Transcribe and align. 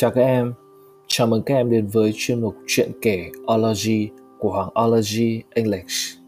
Chào 0.00 0.10
các 0.10 0.20
em, 0.22 0.52
chào 1.06 1.26
mừng 1.26 1.42
các 1.42 1.54
em 1.54 1.70
đến 1.70 1.86
với 1.86 2.12
chuyên 2.14 2.40
mục 2.40 2.54
chuyện 2.66 2.90
kể 3.02 3.30
Ology 3.54 4.08
của 4.38 4.52
Hoàng 4.52 4.70
Ology 4.84 5.42
English. 5.50 6.18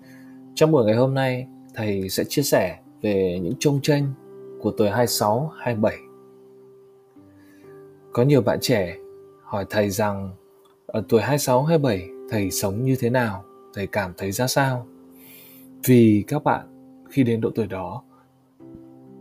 Trong 0.55 0.73
buổi 0.73 0.85
ngày 0.85 0.95
hôm 0.95 1.15
nay, 1.15 1.47
thầy 1.75 2.09
sẽ 2.09 2.25
chia 2.25 2.43
sẻ 2.43 2.79
về 3.03 3.39
những 3.43 3.55
trông 3.59 3.81
tranh 3.83 4.13
của 4.61 4.71
tuổi 4.71 4.91
26, 4.91 5.53
27. 5.59 5.97
Có 8.13 8.23
nhiều 8.23 8.43
bạn 8.43 8.59
trẻ 8.61 8.97
hỏi 9.43 9.67
thầy 9.71 9.91
rằng 9.91 10.31
ở 10.87 11.05
tuổi 11.09 11.21
26, 11.21 11.63
27 11.63 12.09
thầy 12.31 12.51
sống 12.51 12.85
như 12.85 12.97
thế 13.01 13.11
nào, 13.11 13.45
thầy 13.75 13.87
cảm 13.87 14.13
thấy 14.17 14.33
ra 14.33 14.47
sao? 14.47 14.87
Vì 15.87 16.25
các 16.27 16.45
bạn 16.45 16.67
khi 17.11 17.23
đến 17.23 17.41
độ 17.41 17.51
tuổi 17.55 17.67
đó 17.67 18.03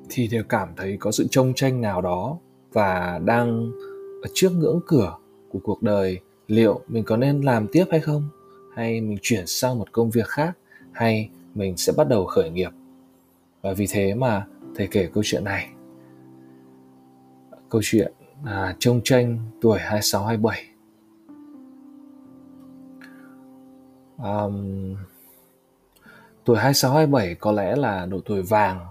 thì 0.10 0.28
đều 0.28 0.44
cảm 0.44 0.70
thấy 0.78 0.98
có 1.00 1.12
sự 1.12 1.28
trông 1.32 1.54
tranh 1.54 1.82
nào 1.82 2.02
đó 2.02 2.38
và 2.74 3.20
đang 3.26 3.72
ở 4.22 4.30
trước 4.34 4.50
ngưỡng 4.50 4.80
cửa 4.86 5.18
của 5.50 5.60
cuộc 5.64 5.84
đời 5.84 6.20
liệu 6.48 6.82
mình 6.88 7.04
có 7.04 7.18
nên 7.18 7.42
làm 7.42 7.68
tiếp 7.68 7.86
hay 7.92 8.00
không? 8.00 8.30
Hay 8.76 9.02
mình 9.02 9.18
chuyển 9.22 9.48
sang 9.48 9.80
một 9.80 9.92
công 9.92 10.10
việc 10.10 10.28
khác? 10.28 10.58
Hay 10.92 11.30
mình 11.56 11.78
sẽ 11.78 11.94
bắt 11.98 12.08
đầu 12.08 12.26
khởi 12.26 12.50
nghiệp? 12.50 12.70
Và 13.62 13.74
vì 13.74 13.88
thế 13.90 14.14
mà 14.16 14.48
thầy 14.76 14.88
kể 14.88 15.10
câu 15.14 15.24
chuyện 15.26 15.44
này. 15.44 15.70
Câu 17.70 17.82
chuyện 17.84 18.14
à, 18.46 18.76
trông 18.80 19.02
tranh 19.04 19.38
tuổi 19.62 19.80
26 19.80 20.26
27 20.26 20.66
um, 24.18 24.96
tuổi 26.46 26.58
26 26.58 26.92
27 26.92 27.36
có 27.36 27.52
lẽ 27.52 27.76
là 27.76 28.06
độ 28.06 28.20
tuổi 28.26 28.42
vàng. 28.42 28.86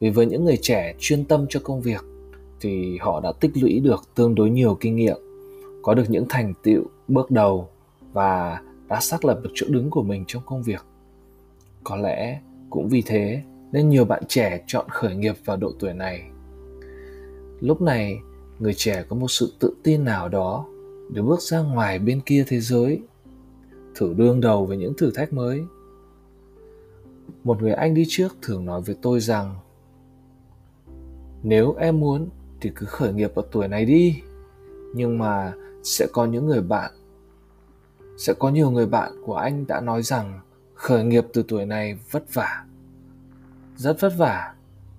Vì 0.00 0.10
với 0.10 0.26
những 0.26 0.44
người 0.44 0.58
trẻ 0.62 0.94
chuyên 0.98 1.24
tâm 1.24 1.46
cho 1.48 1.60
công 1.64 1.80
việc 1.80 2.04
thì 2.64 2.98
họ 2.98 3.20
đã 3.20 3.32
tích 3.40 3.50
lũy 3.54 3.80
được 3.80 4.04
tương 4.14 4.34
đối 4.34 4.50
nhiều 4.50 4.76
kinh 4.80 4.96
nghiệm, 4.96 5.16
có 5.82 5.94
được 5.94 6.04
những 6.08 6.26
thành 6.28 6.54
tựu 6.62 6.82
bước 7.08 7.30
đầu 7.30 7.68
và 8.12 8.62
đã 8.88 9.00
xác 9.00 9.24
lập 9.24 9.40
được 9.42 9.50
chỗ 9.54 9.66
đứng 9.70 9.90
của 9.90 10.02
mình 10.02 10.24
trong 10.26 10.42
công 10.46 10.62
việc. 10.62 10.84
Có 11.84 11.96
lẽ 11.96 12.40
cũng 12.70 12.88
vì 12.88 13.02
thế 13.06 13.42
nên 13.72 13.88
nhiều 13.88 14.04
bạn 14.04 14.22
trẻ 14.28 14.64
chọn 14.66 14.86
khởi 14.88 15.16
nghiệp 15.16 15.34
vào 15.44 15.56
độ 15.56 15.72
tuổi 15.78 15.92
này. 15.92 16.22
Lúc 17.60 17.82
này, 17.82 18.18
người 18.58 18.74
trẻ 18.74 19.04
có 19.08 19.16
một 19.16 19.28
sự 19.28 19.52
tự 19.58 19.74
tin 19.82 20.04
nào 20.04 20.28
đó 20.28 20.66
để 21.10 21.22
bước 21.22 21.40
ra 21.40 21.60
ngoài 21.60 21.98
bên 21.98 22.20
kia 22.20 22.44
thế 22.48 22.60
giới, 22.60 23.02
thử 23.94 24.14
đương 24.16 24.40
đầu 24.40 24.66
với 24.66 24.76
những 24.76 24.94
thử 24.98 25.10
thách 25.10 25.32
mới. 25.32 25.62
Một 27.44 27.62
người 27.62 27.72
anh 27.72 27.94
đi 27.94 28.04
trước 28.08 28.36
thường 28.42 28.66
nói 28.66 28.80
với 28.80 28.96
tôi 29.02 29.20
rằng, 29.20 29.54
nếu 31.42 31.74
em 31.74 32.00
muốn 32.00 32.28
thì 32.64 32.70
cứ 32.76 32.86
khởi 32.86 33.12
nghiệp 33.12 33.34
ở 33.34 33.42
tuổi 33.52 33.68
này 33.68 33.84
đi 33.84 34.22
nhưng 34.94 35.18
mà 35.18 35.52
sẽ 35.82 36.06
có 36.12 36.24
những 36.24 36.46
người 36.46 36.60
bạn 36.60 36.92
sẽ 38.18 38.34
có 38.38 38.50
nhiều 38.50 38.70
người 38.70 38.86
bạn 38.86 39.12
của 39.24 39.36
anh 39.36 39.66
đã 39.66 39.80
nói 39.80 40.02
rằng 40.02 40.40
khởi 40.74 41.04
nghiệp 41.04 41.24
từ 41.32 41.44
tuổi 41.48 41.66
này 41.66 41.98
vất 42.10 42.34
vả 42.34 42.64
rất 43.76 44.00
vất 44.00 44.12
vả 44.16 44.54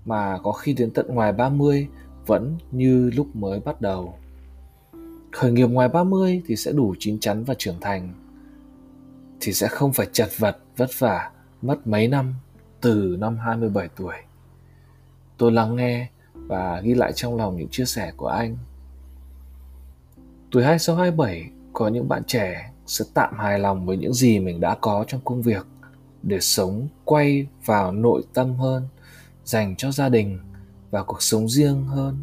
mà 0.05 0.38
có 0.44 0.52
khi 0.52 0.73
đến 0.73 0.91
tận 0.91 1.05
ngoài 1.09 1.33
30 1.33 1.88
vẫn 2.25 2.57
như 2.72 3.11
lúc 3.16 3.35
mới 3.35 3.59
bắt 3.59 3.81
đầu. 3.81 4.17
Khởi 5.31 5.52
nghiệp 5.52 5.67
ngoài 5.67 5.89
30 5.89 6.41
thì 6.45 6.55
sẽ 6.55 6.72
đủ 6.72 6.95
chín 7.00 7.19
chắn 7.19 7.44
và 7.44 7.53
trưởng 7.57 7.79
thành 7.81 8.13
thì 9.41 9.53
sẽ 9.53 9.67
không 9.67 9.94
phải 9.94 10.07
chật 10.11 10.29
vật, 10.38 10.57
vất 10.77 10.89
vả, 11.00 11.31
mất 11.61 11.88
mấy 11.88 12.07
năm 12.07 12.33
từ 12.81 13.17
năm 13.19 13.38
27 13.38 13.89
tuổi. 13.95 14.16
Tôi 15.38 15.52
lắng 15.52 15.75
nghe 15.75 16.09
và 16.47 16.81
ghi 16.83 16.93
lại 16.93 17.11
trong 17.15 17.35
lòng 17.35 17.57
những 17.57 17.69
chia 17.71 17.85
sẻ 17.85 18.11
của 18.17 18.27
anh. 18.27 18.57
Tuổi 20.51 20.63
26 20.63 20.95
27 20.95 21.49
có 21.73 21.88
những 21.88 22.07
bạn 22.07 22.23
trẻ 22.27 22.72
sẽ 22.85 23.06
tạm 23.13 23.33
hài 23.38 23.59
lòng 23.59 23.85
với 23.85 23.97
những 23.97 24.13
gì 24.13 24.39
mình 24.39 24.59
đã 24.59 24.75
có 24.81 25.06
trong 25.07 25.22
công 25.23 25.41
việc 25.41 25.66
để 26.23 26.39
sống 26.39 26.88
quay 27.06 27.47
vào 27.66 27.91
nội 27.91 28.23
tâm 28.33 28.56
hơn, 28.56 28.88
dành 29.44 29.75
cho 29.75 29.91
gia 29.91 30.09
đình 30.09 30.39
và 30.91 31.03
cuộc 31.03 31.22
sống 31.23 31.50
riêng 31.50 31.83
hơn. 31.83 32.17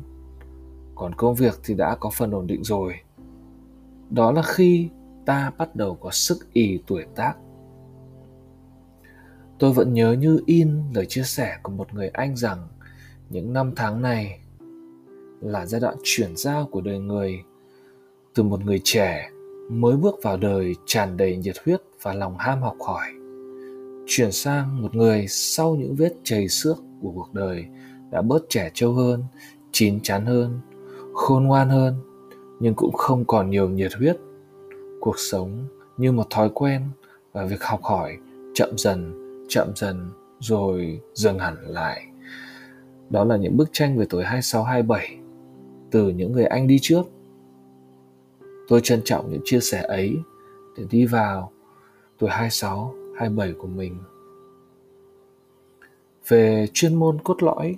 Còn 0.95 1.15
công 1.15 1.35
việc 1.35 1.61
thì 1.65 1.75
đã 1.75 1.97
có 2.01 2.11
phần 2.11 2.31
ổn 2.31 2.47
định 2.47 2.65
rồi. 2.65 2.95
Đó 4.11 4.33
là 4.33 4.43
khi 4.43 4.89
ta 5.27 5.53
bắt 5.59 5.77
đầu 5.77 5.95
có 5.95 6.11
sức 6.11 6.53
ỉ 6.53 6.79
tuổi 6.87 7.05
tác. 7.15 7.35
Tôi 9.59 9.73
vẫn 9.73 9.95
nhớ 9.95 10.13
như 10.13 10.41
in 10.47 10.83
lời 10.95 11.07
chia 11.07 11.23
sẻ 11.23 11.59
của 11.63 11.73
một 11.73 11.95
người 11.95 12.09
anh 12.09 12.37
rằng 12.37 12.69
những 13.33 13.53
năm 13.53 13.73
tháng 13.77 14.03
này 14.03 14.41
là 15.41 15.67
giai 15.67 15.81
đoạn 15.81 15.95
chuyển 16.03 16.37
giao 16.37 16.69
của 16.71 16.81
đời 16.81 16.99
người, 16.99 17.43
từ 18.35 18.43
một 18.43 18.65
người 18.65 18.81
trẻ 18.85 19.31
mới 19.71 19.97
bước 19.97 20.15
vào 20.23 20.37
đời 20.37 20.75
tràn 20.87 21.17
đầy 21.17 21.37
nhiệt 21.37 21.57
huyết 21.65 21.83
và 22.03 22.15
lòng 22.15 22.37
ham 22.39 22.63
học 22.63 22.77
hỏi, 22.81 23.07
chuyển 24.07 24.33
sang 24.33 24.83
một 24.83 24.95
người 24.95 25.27
sau 25.29 25.75
những 25.75 25.95
vết 25.95 26.13
chảy 26.25 26.49
xước 26.49 26.77
của 27.03 27.13
cuộc 27.15 27.29
đời 27.33 27.65
đã 28.11 28.23
bớt 28.23 28.43
trẻ 28.49 28.71
trâu 28.75 28.93
hơn, 28.93 29.25
chín 29.73 30.01
chắn 30.01 30.27
hơn, 30.27 30.61
khôn 31.15 31.45
ngoan 31.45 31.69
hơn, 31.69 31.95
nhưng 32.61 32.75
cũng 32.75 32.93
không 32.93 33.25
còn 33.25 33.51
nhiều 33.51 33.69
nhiệt 33.69 33.93
huyết. 33.95 34.17
Cuộc 35.01 35.19
sống 35.19 35.67
như 35.97 36.13
một 36.13 36.27
thói 36.31 36.51
quen 36.55 36.83
và 37.33 37.45
việc 37.45 37.63
học 37.63 37.83
hỏi 37.83 38.17
chậm 38.55 38.79
dần 38.79 39.13
chậm 39.49 39.73
dần 39.77 40.11
rồi 40.41 41.01
dừng 41.15 41.39
hẳn 41.39 41.57
lại 41.67 42.12
đó 43.13 43.25
là 43.25 43.37
những 43.37 43.57
bức 43.57 43.69
tranh 43.73 43.99
về 43.99 44.07
tuổi 44.11 44.25
26 44.25 44.65
27 44.65 45.19
từ 45.91 46.09
những 46.09 46.33
người 46.33 46.45
anh 46.45 46.67
đi 46.67 46.79
trước. 46.83 47.03
Tôi 48.69 48.81
trân 48.81 49.01
trọng 49.05 49.31
những 49.31 49.41
chia 49.45 49.61
sẻ 49.61 49.83
ấy 49.83 50.17
để 50.77 50.85
đi 50.91 51.07
vào 51.07 51.53
tuổi 52.19 52.31
26 52.31 52.95
27 53.19 53.53
của 53.53 53.69
mình. 53.69 53.99
Về 56.29 56.67
chuyên 56.73 56.95
môn 56.95 57.19
cốt 57.25 57.43
lõi 57.43 57.77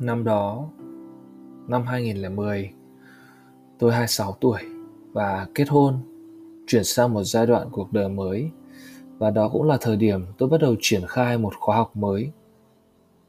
Năm 0.00 0.24
đó, 0.24 0.68
năm 1.68 1.82
2010, 1.82 2.70
tôi 3.78 3.92
26 3.92 4.36
tuổi 4.40 4.60
và 5.12 5.46
kết 5.54 5.68
hôn, 5.68 5.98
chuyển 6.66 6.84
sang 6.84 7.14
một 7.14 7.22
giai 7.22 7.46
đoạn 7.46 7.68
cuộc 7.72 7.92
đời 7.92 8.08
mới 8.08 8.50
và 9.18 9.30
đó 9.30 9.48
cũng 9.48 9.62
là 9.62 9.78
thời 9.80 9.96
điểm 9.96 10.24
tôi 10.38 10.48
bắt 10.48 10.60
đầu 10.60 10.76
triển 10.80 11.02
khai 11.08 11.38
một 11.38 11.52
khóa 11.58 11.76
học 11.76 11.96
mới 11.96 12.32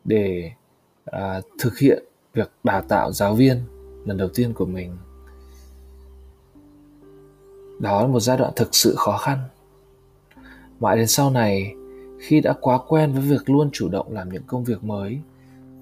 để 0.04 0.52
à, 1.06 1.42
thực 1.60 1.78
hiện 1.78 2.04
việc 2.34 2.52
đào 2.64 2.82
tạo 2.82 3.12
giáo 3.12 3.36
viên 3.36 3.58
lần 4.06 4.18
đầu 4.18 4.30
tiên 4.34 4.54
của 4.54 4.66
mình. 4.66 4.98
Đó 7.80 8.02
là 8.02 8.08
một 8.08 8.20
giai 8.20 8.38
đoạn 8.38 8.52
thực 8.56 8.76
sự 8.76 8.96
khó 8.98 9.18
khăn. 9.18 9.40
Mãi 10.80 10.98
đến 10.98 11.08
sau 11.08 11.30
này 11.30 11.74
khi 12.20 12.42
đã 12.42 12.54
quá 12.62 12.80
quen 12.88 13.14
với 13.14 13.22
việc 13.22 13.50
luôn 13.50 13.70
chủ 13.74 13.90
động 13.90 14.14
làm 14.14 14.30
những 14.30 14.44
công 14.48 14.64
việc 14.64 14.84
mới 14.84 15.20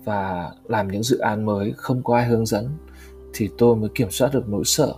và 0.03 0.51
làm 0.63 0.87
những 0.87 1.03
dự 1.03 1.17
án 1.17 1.45
mới 1.45 1.73
không 1.77 2.03
có 2.03 2.15
ai 2.15 2.25
hướng 2.25 2.45
dẫn 2.45 2.69
thì 3.33 3.49
tôi 3.57 3.75
mới 3.75 3.89
kiểm 3.95 4.11
soát 4.11 4.29
được 4.33 4.49
nỗi 4.49 4.63
sợ 4.65 4.93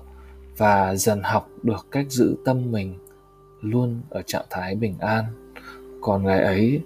và 0.58 0.96
dần 0.96 1.22
học 1.24 1.50
được 1.64 1.88
cách 1.92 2.06
giữ 2.10 2.36
tâm 2.46 2.72
mình 2.72 2.96
luôn 3.62 4.02
ở 4.10 4.22
trạng 4.22 4.46
thái 4.50 4.76
bình 4.76 4.96
an. 5.00 5.26
Còn 6.02 6.24
ngày 6.24 6.40
ấy 6.40 6.82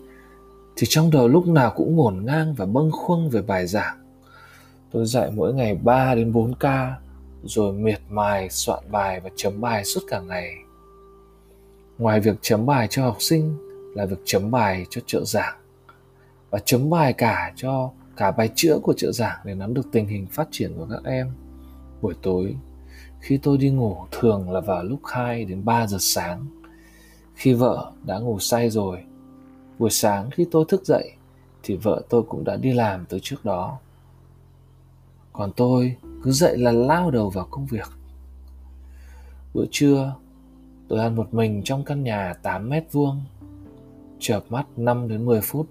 thì 0.75 0.87
trong 0.89 1.11
đầu 1.11 1.27
lúc 1.27 1.47
nào 1.47 1.73
cũng 1.75 1.95
ngổn 1.95 2.25
ngang 2.25 2.53
và 2.53 2.65
bâng 2.65 2.91
khuâng 2.91 3.29
về 3.29 3.41
bài 3.41 3.67
giảng. 3.67 3.97
Tôi 4.91 5.05
dạy 5.05 5.31
mỗi 5.31 5.53
ngày 5.53 5.75
3 5.83 6.15
đến 6.15 6.31
4 6.31 6.55
ca, 6.55 6.95
rồi 7.43 7.73
miệt 7.73 8.01
mài 8.09 8.49
soạn 8.49 8.83
bài 8.91 9.19
và 9.19 9.29
chấm 9.35 9.61
bài 9.61 9.85
suốt 9.85 10.01
cả 10.07 10.19
ngày. 10.19 10.53
Ngoài 11.97 12.19
việc 12.19 12.35
chấm 12.41 12.65
bài 12.65 12.87
cho 12.89 13.05
học 13.05 13.17
sinh 13.19 13.57
là 13.95 14.05
việc 14.05 14.19
chấm 14.25 14.51
bài 14.51 14.85
cho 14.89 15.01
trợ 15.05 15.23
giảng 15.25 15.55
và 16.49 16.59
chấm 16.59 16.89
bài 16.89 17.13
cả 17.13 17.53
cho 17.55 17.91
cả 18.17 18.31
bài 18.31 18.49
chữa 18.55 18.79
của 18.79 18.93
trợ 18.93 19.11
giảng 19.11 19.39
để 19.43 19.55
nắm 19.55 19.73
được 19.73 19.91
tình 19.91 20.07
hình 20.07 20.27
phát 20.27 20.47
triển 20.51 20.73
của 20.77 20.87
các 20.89 21.03
em. 21.03 21.31
Buổi 22.01 22.13
tối, 22.21 22.55
khi 23.19 23.39
tôi 23.43 23.57
đi 23.57 23.69
ngủ 23.69 23.97
thường 24.11 24.51
là 24.51 24.59
vào 24.59 24.83
lúc 24.83 24.99
2 25.03 25.45
đến 25.45 25.65
3 25.65 25.87
giờ 25.87 25.97
sáng. 25.99 26.45
Khi 27.35 27.53
vợ 27.53 27.91
đã 28.05 28.19
ngủ 28.19 28.39
say 28.39 28.69
rồi 28.69 29.03
Buổi 29.79 29.89
sáng 29.89 30.29
khi 30.29 30.45
tôi 30.51 30.65
thức 30.67 30.85
dậy 30.85 31.11
thì 31.63 31.75
vợ 31.75 32.01
tôi 32.09 32.23
cũng 32.23 32.43
đã 32.43 32.55
đi 32.55 32.73
làm 32.73 33.05
từ 33.09 33.19
trước 33.21 33.45
đó. 33.45 33.79
Còn 35.33 35.51
tôi 35.55 35.95
cứ 36.23 36.31
dậy 36.31 36.57
là 36.57 36.71
lao 36.71 37.11
đầu 37.11 37.29
vào 37.29 37.47
công 37.51 37.65
việc. 37.65 37.87
Bữa 39.53 39.65
trưa, 39.71 40.15
tôi 40.87 40.99
ăn 40.99 41.15
một 41.15 41.33
mình 41.33 41.61
trong 41.63 41.83
căn 41.83 42.03
nhà 42.03 42.33
8 42.41 42.69
mét 42.69 42.83
vuông, 42.91 43.21
chợp 44.19 44.43
mắt 44.49 44.65
5 44.77 45.07
đến 45.07 45.25
10 45.25 45.41
phút 45.41 45.67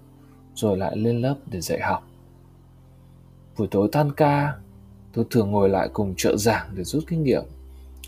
rồi 0.55 0.77
lại 0.77 0.97
lên 0.97 1.21
lớp 1.21 1.35
để 1.45 1.61
dạy 1.61 1.79
học. 1.79 2.07
Buổi 3.57 3.67
tối 3.71 3.89
tan 3.91 4.11
ca, 4.11 4.53
tôi 5.13 5.25
thường 5.29 5.51
ngồi 5.51 5.69
lại 5.69 5.89
cùng 5.93 6.13
trợ 6.17 6.37
giảng 6.37 6.67
để 6.75 6.83
rút 6.83 7.03
kinh 7.07 7.23
nghiệm, 7.23 7.43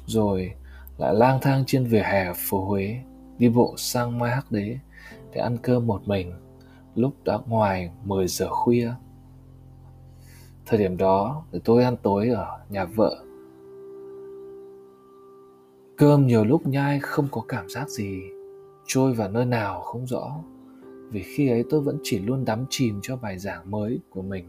rồi 0.06 0.54
lại 0.98 1.16
lang 1.16 1.40
thang 1.42 1.64
trên 1.68 1.86
vỉa 1.86 2.04
hè 2.04 2.34
phố 2.36 2.66
Huế, 2.66 3.00
đi 3.38 3.50
bộ 3.50 3.74
sang 3.78 4.20
Mai 4.20 4.32
Hắc 4.32 4.52
Đế 4.52 4.78
để 5.32 5.42
ăn 5.42 5.58
cơm 5.64 5.88
một 5.88 6.08
mình, 6.08 6.34
lúc 6.96 7.14
đã 7.24 7.40
ngoài 7.48 7.92
10 8.04 8.28
giờ 8.28 8.48
khuya. 8.50 8.92
Thời 10.66 10.80
điểm 10.80 10.98
đó 10.98 11.44
thì 11.52 11.60
tôi 11.66 11.84
ăn 11.84 11.96
tối 12.04 12.28
ở 12.30 12.60
nhà 12.70 12.86
vợ. 12.86 13.24
Cơm 15.98 16.28
nhiều 16.28 16.46
lúc 16.46 16.68
nhai 16.68 17.00
không 17.00 17.28
có 17.32 17.42
cảm 17.48 17.70
giác 17.70 17.90
gì, 17.90 18.22
trôi 18.86 19.14
vào 19.14 19.30
nơi 19.30 19.46
nào 19.46 19.82
không 19.82 20.08
rõ. 20.08 20.32
Vì 21.10 21.24
khi 21.24 21.50
ấy 21.50 21.64
tôi 21.70 21.82
vẫn 21.82 21.98
chỉ 22.04 22.20
luôn 22.20 22.46
đắm 22.46 22.66
chìm 22.70 23.00
cho 23.02 23.16
bài 23.16 23.40
giảng 23.40 23.72
mới 23.72 24.00
của 24.10 24.22
mình. 24.22 24.46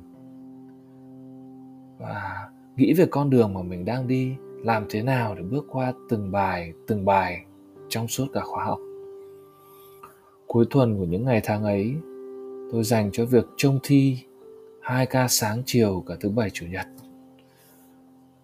Và 1.98 2.48
nghĩ 2.76 2.94
về 2.94 3.06
con 3.10 3.30
đường 3.30 3.54
mà 3.54 3.62
mình 3.62 3.84
đang 3.84 4.08
đi, 4.08 4.34
làm 4.64 4.86
thế 4.90 5.02
nào 5.02 5.34
để 5.34 5.42
bước 5.42 5.66
qua 5.70 5.92
từng 6.08 6.30
bài 6.30 6.72
từng 6.86 7.04
bài 7.04 7.44
trong 7.88 8.08
suốt 8.08 8.26
cả 8.32 8.40
khóa 8.40 8.64
học 8.64 8.78
cuối 10.48 10.64
tuần 10.70 10.98
của 10.98 11.04
những 11.04 11.24
ngày 11.24 11.40
tháng 11.44 11.64
ấy, 11.64 11.94
tôi 12.72 12.84
dành 12.84 13.10
cho 13.12 13.24
việc 13.24 13.46
trông 13.56 13.78
thi 13.82 14.18
hai 14.80 15.06
ca 15.06 15.28
sáng 15.28 15.62
chiều 15.66 16.04
cả 16.06 16.14
thứ 16.20 16.28
bảy, 16.28 16.50
chủ 16.50 16.66
nhật. 16.66 16.86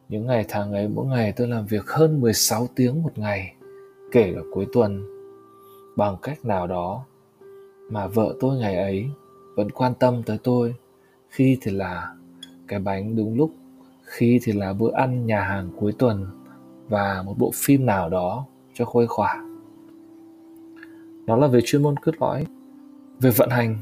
Những 0.09 0.27
ngày 0.27 0.45
tháng 0.49 0.73
ấy, 0.73 0.89
mỗi 0.89 1.07
ngày 1.07 1.33
tôi 1.37 1.49
làm 1.49 1.67
việc 1.67 1.87
hơn 1.87 2.21
16 2.21 2.69
tiếng 2.75 3.03
một 3.03 3.19
ngày, 3.19 3.55
kể 4.13 4.33
cả 4.35 4.41
cuối 4.53 4.67
tuần. 4.73 5.03
Bằng 5.97 6.17
cách 6.23 6.45
nào 6.45 6.67
đó 6.67 7.05
mà 7.91 8.07
vợ 8.07 8.35
tôi 8.41 8.59
ngày 8.59 8.77
ấy 8.77 9.07
vẫn 9.57 9.71
quan 9.71 9.93
tâm 9.95 10.23
tới 10.27 10.39
tôi, 10.43 10.75
khi 11.29 11.59
thì 11.63 11.73
là 11.73 12.15
cái 12.69 12.79
bánh 12.79 13.17
đúng 13.17 13.37
lúc, 13.37 13.51
khi 14.05 14.41
thì 14.43 14.53
là 14.53 14.73
bữa 14.73 14.93
ăn 14.93 15.27
nhà 15.27 15.41
hàng 15.41 15.71
cuối 15.81 15.93
tuần 15.99 16.27
và 16.89 17.23
một 17.27 17.35
bộ 17.39 17.51
phim 17.55 17.87
nào 17.87 18.09
đó 18.09 18.47
cho 18.75 18.85
khuây 18.85 19.07
khỏa 19.07 19.54
đó 21.27 21.37
là 21.37 21.47
về 21.47 21.61
chuyên 21.65 21.83
môn 21.83 21.97
cốt 21.97 22.13
lõi, 22.21 22.47
về 23.21 23.31
vận 23.31 23.51
hành. 23.51 23.79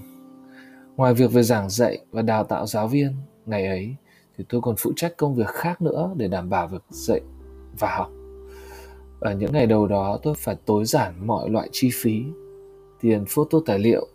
Ngoài 0.97 1.15
việc 1.15 1.33
về 1.33 1.43
giảng 1.43 1.71
dạy 1.71 1.99
và 2.11 2.23
đào 2.23 2.45
tạo 2.45 2.67
giáo 2.67 2.89
viên 2.89 3.13
ngày 3.47 3.67
ấy, 3.67 3.97
thì 4.39 4.45
tôi 4.49 4.61
còn 4.61 4.75
phụ 4.79 4.93
trách 4.97 5.17
công 5.17 5.35
việc 5.35 5.49
khác 5.49 5.83
nữa 5.83 6.11
để 6.17 6.29
đảm 6.29 6.51
bảo 6.51 6.67
việc 6.67 6.83
dạy 6.91 7.21
và 7.79 7.97
học. 7.97 8.11
Ở 9.21 9.35
những 9.35 9.53
ngày 9.53 9.67
đầu 9.67 9.87
đó, 9.87 10.19
tôi 10.23 10.35
phải 10.39 10.57
tối 10.67 10.85
giản 10.85 11.27
mọi 11.27 11.51
loại 11.51 11.69
chi 11.73 11.91
phí, 11.95 12.23
tiền 13.01 13.25
photo 13.29 13.59
tài 13.67 13.79
liệu, 13.79 14.07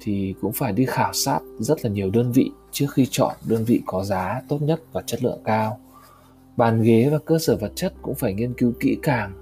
thì 0.00 0.34
cũng 0.40 0.52
phải 0.52 0.72
đi 0.72 0.86
khảo 0.86 1.12
sát 1.12 1.40
rất 1.58 1.84
là 1.84 1.90
nhiều 1.90 2.10
đơn 2.10 2.32
vị 2.32 2.50
trước 2.70 2.86
khi 2.92 3.06
chọn 3.10 3.34
đơn 3.48 3.64
vị 3.64 3.82
có 3.86 4.04
giá 4.04 4.42
tốt 4.48 4.58
nhất 4.62 4.80
và 4.92 5.02
chất 5.06 5.24
lượng 5.24 5.40
cao. 5.44 5.78
Bàn 6.56 6.82
ghế 6.82 7.08
và 7.12 7.18
cơ 7.18 7.38
sở 7.38 7.56
vật 7.56 7.72
chất 7.74 7.94
cũng 8.02 8.14
phải 8.14 8.34
nghiên 8.34 8.54
cứu 8.54 8.72
kỹ 8.80 8.98
càng 9.02 9.32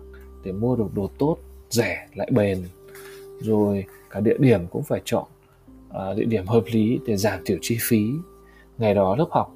để 0.45 0.53
mua 0.53 0.77
được 0.77 0.95
đồ 0.95 1.11
tốt, 1.19 1.37
rẻ 1.71 2.09
lại 2.15 2.29
bền 2.33 2.59
rồi 3.41 3.85
cả 4.11 4.21
địa 4.21 4.37
điểm 4.39 4.67
cũng 4.67 4.83
phải 4.83 5.03
chọn 5.05 5.25
uh, 5.89 6.17
địa 6.17 6.25
điểm 6.25 6.47
hợp 6.47 6.65
lý 6.73 7.01
để 7.07 7.17
giảm 7.17 7.41
thiểu 7.45 7.59
chi 7.61 7.79
phí. 7.81 8.11
Ngày 8.79 8.95
đó 8.95 9.17
lớp 9.17 9.27
học 9.31 9.55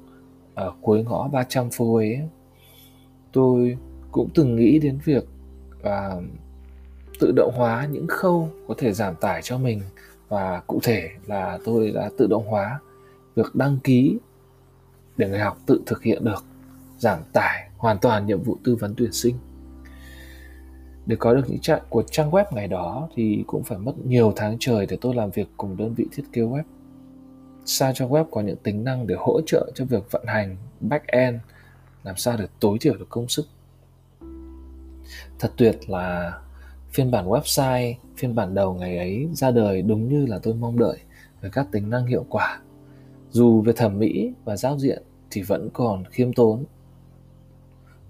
ở 0.55 0.73
cuối 0.81 1.03
ngõ 1.03 1.27
300 1.27 1.69
phố 1.69 1.91
Huế 1.91 2.19
tôi 3.31 3.77
cũng 4.11 4.29
từng 4.33 4.55
nghĩ 4.55 4.79
đến 4.79 4.99
việc 5.05 5.23
uh, 5.79 6.23
tự 7.19 7.31
động 7.35 7.53
hóa 7.55 7.87
những 7.91 8.07
khâu 8.07 8.49
có 8.67 8.75
thể 8.77 8.93
giảm 8.93 9.15
tải 9.15 9.41
cho 9.41 9.57
mình. 9.57 9.81
Và 10.27 10.61
cụ 10.67 10.79
thể 10.83 11.09
là 11.25 11.59
tôi 11.65 11.91
đã 11.91 12.09
tự 12.17 12.27
động 12.27 12.47
hóa 12.47 12.79
việc 13.35 13.55
đăng 13.55 13.77
ký 13.83 14.17
để 15.17 15.29
người 15.29 15.39
học 15.39 15.57
tự 15.65 15.81
thực 15.85 16.03
hiện 16.03 16.25
được 16.25 16.45
giảm 16.97 17.19
tải 17.33 17.69
hoàn 17.77 17.97
toàn 17.97 18.25
nhiệm 18.25 18.43
vụ 18.43 18.57
tư 18.63 18.75
vấn 18.75 18.93
tuyển 18.97 19.11
sinh 19.11 19.35
để 21.05 21.15
có 21.19 21.33
được 21.33 21.43
những 21.47 21.59
trạng 21.59 21.81
của 21.89 22.03
trang 22.11 22.31
web 22.31 22.45
ngày 22.51 22.67
đó 22.67 23.09
thì 23.15 23.43
cũng 23.47 23.63
phải 23.63 23.77
mất 23.77 23.93
nhiều 24.05 24.33
tháng 24.35 24.57
trời 24.59 24.85
để 24.85 24.97
tôi 25.01 25.15
làm 25.15 25.29
việc 25.29 25.47
cùng 25.57 25.77
đơn 25.77 25.93
vị 25.93 26.05
thiết 26.11 26.23
kế 26.33 26.41
web. 26.41 26.63
Sao 27.65 27.91
cho 27.95 28.07
web 28.07 28.25
có 28.31 28.41
những 28.41 28.57
tính 28.63 28.83
năng 28.83 29.07
để 29.07 29.15
hỗ 29.17 29.41
trợ 29.45 29.71
cho 29.75 29.85
việc 29.85 30.11
vận 30.11 30.23
hành 30.27 30.57
back-end, 30.81 31.37
làm 32.03 32.15
sao 32.17 32.37
để 32.37 32.47
tối 32.59 32.77
thiểu 32.81 32.93
được 32.93 33.09
công 33.09 33.27
sức? 33.27 33.47
Thật 35.39 35.51
tuyệt 35.57 35.89
là 35.89 36.39
phiên 36.89 37.11
bản 37.11 37.27
website, 37.27 37.93
phiên 38.17 38.35
bản 38.35 38.53
đầu 38.53 38.73
ngày 38.73 38.97
ấy 38.97 39.27
ra 39.33 39.51
đời 39.51 39.81
đúng 39.81 40.09
như 40.09 40.25
là 40.25 40.39
tôi 40.39 40.53
mong 40.53 40.79
đợi, 40.79 40.97
với 41.41 41.51
các 41.51 41.67
tính 41.71 41.89
năng 41.89 42.05
hiệu 42.05 42.25
quả. 42.29 42.59
Dù 43.31 43.61
về 43.61 43.73
thẩm 43.73 43.99
mỹ 43.99 44.33
và 44.45 44.57
giao 44.57 44.79
diện 44.79 45.03
thì 45.31 45.41
vẫn 45.41 45.69
còn 45.73 46.03
khiêm 46.05 46.33
tốn. 46.33 46.63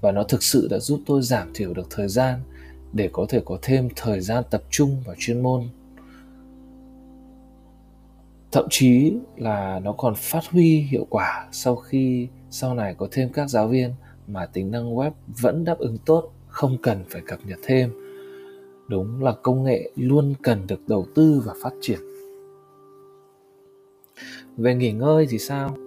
Và 0.01 0.12
nó 0.12 0.24
thực 0.24 0.44
sự 0.44 0.68
đã 0.71 0.80
giúp 0.80 1.00
tôi 1.06 1.21
giảm 1.21 1.51
thiểu 1.53 1.74
được 1.74 1.88
thời 1.89 2.07
gian 2.07 2.39
để 2.95 3.09
có 3.13 3.25
thể 3.30 3.42
có 3.45 3.57
thêm 3.62 3.89
thời 3.95 4.21
gian 4.21 4.44
tập 4.51 4.63
trung 4.69 5.03
vào 5.06 5.15
chuyên 5.19 5.42
môn. 5.42 5.63
Thậm 8.51 8.68
chí 8.69 9.13
là 9.38 9.80
nó 9.80 9.92
còn 9.92 10.13
phát 10.15 10.45
huy 10.51 10.80
hiệu 10.80 11.07
quả 11.09 11.47
sau 11.51 11.75
khi 11.75 12.27
sau 12.50 12.74
này 12.74 12.95
có 12.97 13.07
thêm 13.12 13.30
các 13.33 13.50
giáo 13.50 13.68
viên 13.68 13.92
mà 14.27 14.45
tính 14.45 14.71
năng 14.71 14.95
web 14.95 15.12
vẫn 15.42 15.65
đáp 15.65 15.77
ứng 15.77 15.97
tốt, 16.06 16.31
không 16.47 16.77
cần 16.83 17.03
phải 17.09 17.21
cập 17.27 17.39
nhật 17.45 17.59
thêm. 17.63 17.94
Đúng 18.88 19.24
là 19.24 19.31
công 19.44 19.63
nghệ 19.63 19.92
luôn 19.95 20.33
cần 20.44 20.68
được 20.68 20.80
đầu 20.88 21.06
tư 21.15 21.42
và 21.45 21.53
phát 21.63 21.74
triển. 21.81 22.00
Về 24.57 24.75
nghỉ 24.75 24.92
ngơi 24.92 25.27
thì 25.30 25.39
sao? 25.39 25.77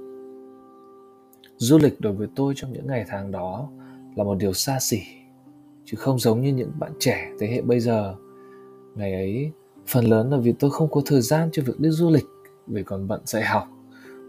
Du 1.57 1.79
lịch 1.79 2.01
đối 2.01 2.13
với 2.13 2.29
tôi 2.37 2.55
trong 2.57 2.73
những 2.73 2.87
ngày 2.87 3.05
tháng 3.09 3.31
đó 3.31 3.69
là 4.17 4.25
một 4.25 4.35
điều 4.39 4.53
xa 4.53 4.79
xỉ 4.81 5.18
chứ 5.91 5.97
không 5.97 6.19
giống 6.19 6.41
như 6.41 6.53
những 6.53 6.73
bạn 6.79 6.93
trẻ 6.99 7.33
thế 7.39 7.47
hệ 7.47 7.61
bây 7.61 7.81
giờ. 7.81 8.15
Ngày 8.95 9.15
ấy, 9.15 9.53
phần 9.87 10.05
lớn 10.05 10.31
là 10.31 10.37
vì 10.37 10.53
tôi 10.53 10.71
không 10.71 10.91
có 10.91 11.03
thời 11.07 11.21
gian 11.21 11.49
cho 11.53 11.63
việc 11.67 11.81
đi 11.81 11.91
du 11.91 12.11
lịch, 12.11 12.27
vì 12.67 12.83
còn 12.83 13.09
bận 13.09 13.21
dạy 13.25 13.43
học, 13.43 13.69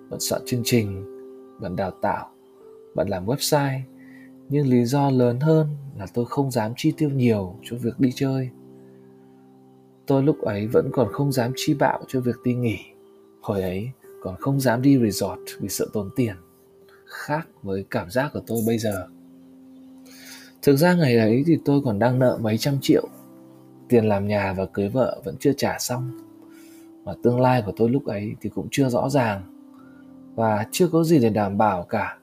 bận 0.09 0.19
soạn 0.19 0.41
chương 0.45 0.61
trình, 0.63 1.03
bận 1.61 1.75
đào 1.75 1.91
tạo, 2.01 2.29
bận 2.95 3.09
làm 3.09 3.25
website. 3.25 3.79
Nhưng 4.49 4.67
lý 4.67 4.85
do 4.85 5.09
lớn 5.09 5.39
hơn 5.39 5.67
là 5.97 6.05
tôi 6.13 6.25
không 6.25 6.51
dám 6.51 6.73
chi 6.77 6.93
tiêu 6.97 7.09
nhiều 7.09 7.55
cho 7.63 7.77
việc 7.77 7.99
đi 7.99 8.11
chơi. 8.15 8.49
Tôi 10.05 10.23
lúc 10.23 10.41
ấy 10.41 10.67
vẫn 10.67 10.89
còn 10.93 11.11
không 11.11 11.31
dám 11.31 11.51
chi 11.55 11.73
bạo 11.73 11.99
cho 12.07 12.19
việc 12.19 12.35
đi 12.43 12.53
nghỉ. 12.53 12.77
Hồi 13.41 13.61
ấy 13.61 13.89
còn 14.23 14.35
không 14.39 14.59
dám 14.59 14.81
đi 14.81 14.99
resort 14.99 15.41
vì 15.59 15.69
sợ 15.69 15.85
tốn 15.93 16.09
tiền. 16.15 16.35
Khác 17.05 17.47
với 17.63 17.85
cảm 17.89 18.09
giác 18.09 18.29
của 18.33 18.41
tôi 18.47 18.61
bây 18.67 18.77
giờ 18.77 19.07
thực 20.61 20.75
ra 20.75 20.93
ngày 20.93 21.17
ấy 21.17 21.43
thì 21.47 21.57
tôi 21.65 21.81
còn 21.85 21.99
đang 21.99 22.19
nợ 22.19 22.37
mấy 22.41 22.57
trăm 22.57 22.77
triệu. 22.81 23.07
Tiền 23.89 24.05
làm 24.05 24.27
nhà 24.27 24.53
và 24.57 24.65
cưới 24.65 24.89
vợ 24.89 25.21
vẫn 25.23 25.35
chưa 25.39 25.53
trả 25.57 25.79
xong. 25.79 26.11
Mà 27.05 27.13
tương 27.23 27.41
lai 27.41 27.63
của 27.65 27.71
tôi 27.77 27.89
lúc 27.89 28.05
ấy 28.05 28.35
thì 28.41 28.49
cũng 28.49 28.67
chưa 28.71 28.89
rõ 28.89 29.09
ràng. 29.09 29.41
Và 30.35 30.65
chưa 30.71 30.87
có 30.87 31.03
gì 31.03 31.19
để 31.19 31.29
đảm 31.29 31.57
bảo 31.57 31.83
cả. 31.83 32.17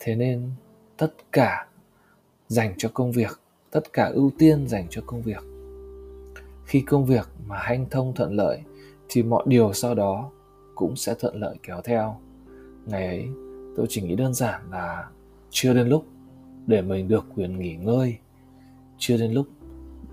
Thế 0.00 0.14
nên 0.14 0.50
tất 0.96 1.14
cả 1.32 1.66
dành 2.48 2.74
cho 2.78 2.88
công 2.94 3.12
việc, 3.12 3.40
tất 3.70 3.92
cả 3.92 4.04
ưu 4.04 4.30
tiên 4.38 4.68
dành 4.68 4.86
cho 4.90 5.02
công 5.06 5.22
việc. 5.22 5.44
Khi 6.64 6.80
công 6.80 7.06
việc 7.06 7.28
mà 7.46 7.56
hanh 7.58 7.86
thông 7.90 8.14
thuận 8.14 8.36
lợi 8.36 8.60
thì 9.08 9.22
mọi 9.22 9.44
điều 9.46 9.72
sau 9.72 9.94
đó 9.94 10.30
cũng 10.74 10.96
sẽ 10.96 11.14
thuận 11.18 11.40
lợi 11.40 11.56
kéo 11.62 11.80
theo. 11.84 12.16
Ngày 12.86 13.06
ấy, 13.06 13.26
tôi 13.76 13.86
chỉ 13.88 14.02
nghĩ 14.02 14.16
đơn 14.16 14.34
giản 14.34 14.60
là 14.70 15.08
chưa 15.50 15.74
đến 15.74 15.88
lúc 15.88 16.04
để 16.68 16.82
mình 16.82 17.08
được 17.08 17.24
quyền 17.36 17.58
nghỉ 17.58 17.74
ngơi. 17.74 18.16
Chưa 18.98 19.16
đến 19.16 19.32
lúc 19.32 19.46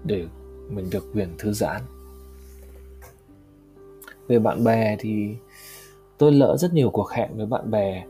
để 0.03 0.25
mình 0.69 0.89
được 0.89 1.11
quyền 1.13 1.29
thư 1.37 1.53
giãn. 1.53 1.81
Về 4.27 4.39
bạn 4.39 4.63
bè 4.63 4.95
thì 4.99 5.35
tôi 6.17 6.31
lỡ 6.31 6.57
rất 6.57 6.73
nhiều 6.73 6.89
cuộc 6.89 7.11
hẹn 7.11 7.37
với 7.37 7.45
bạn 7.45 7.71
bè 7.71 8.05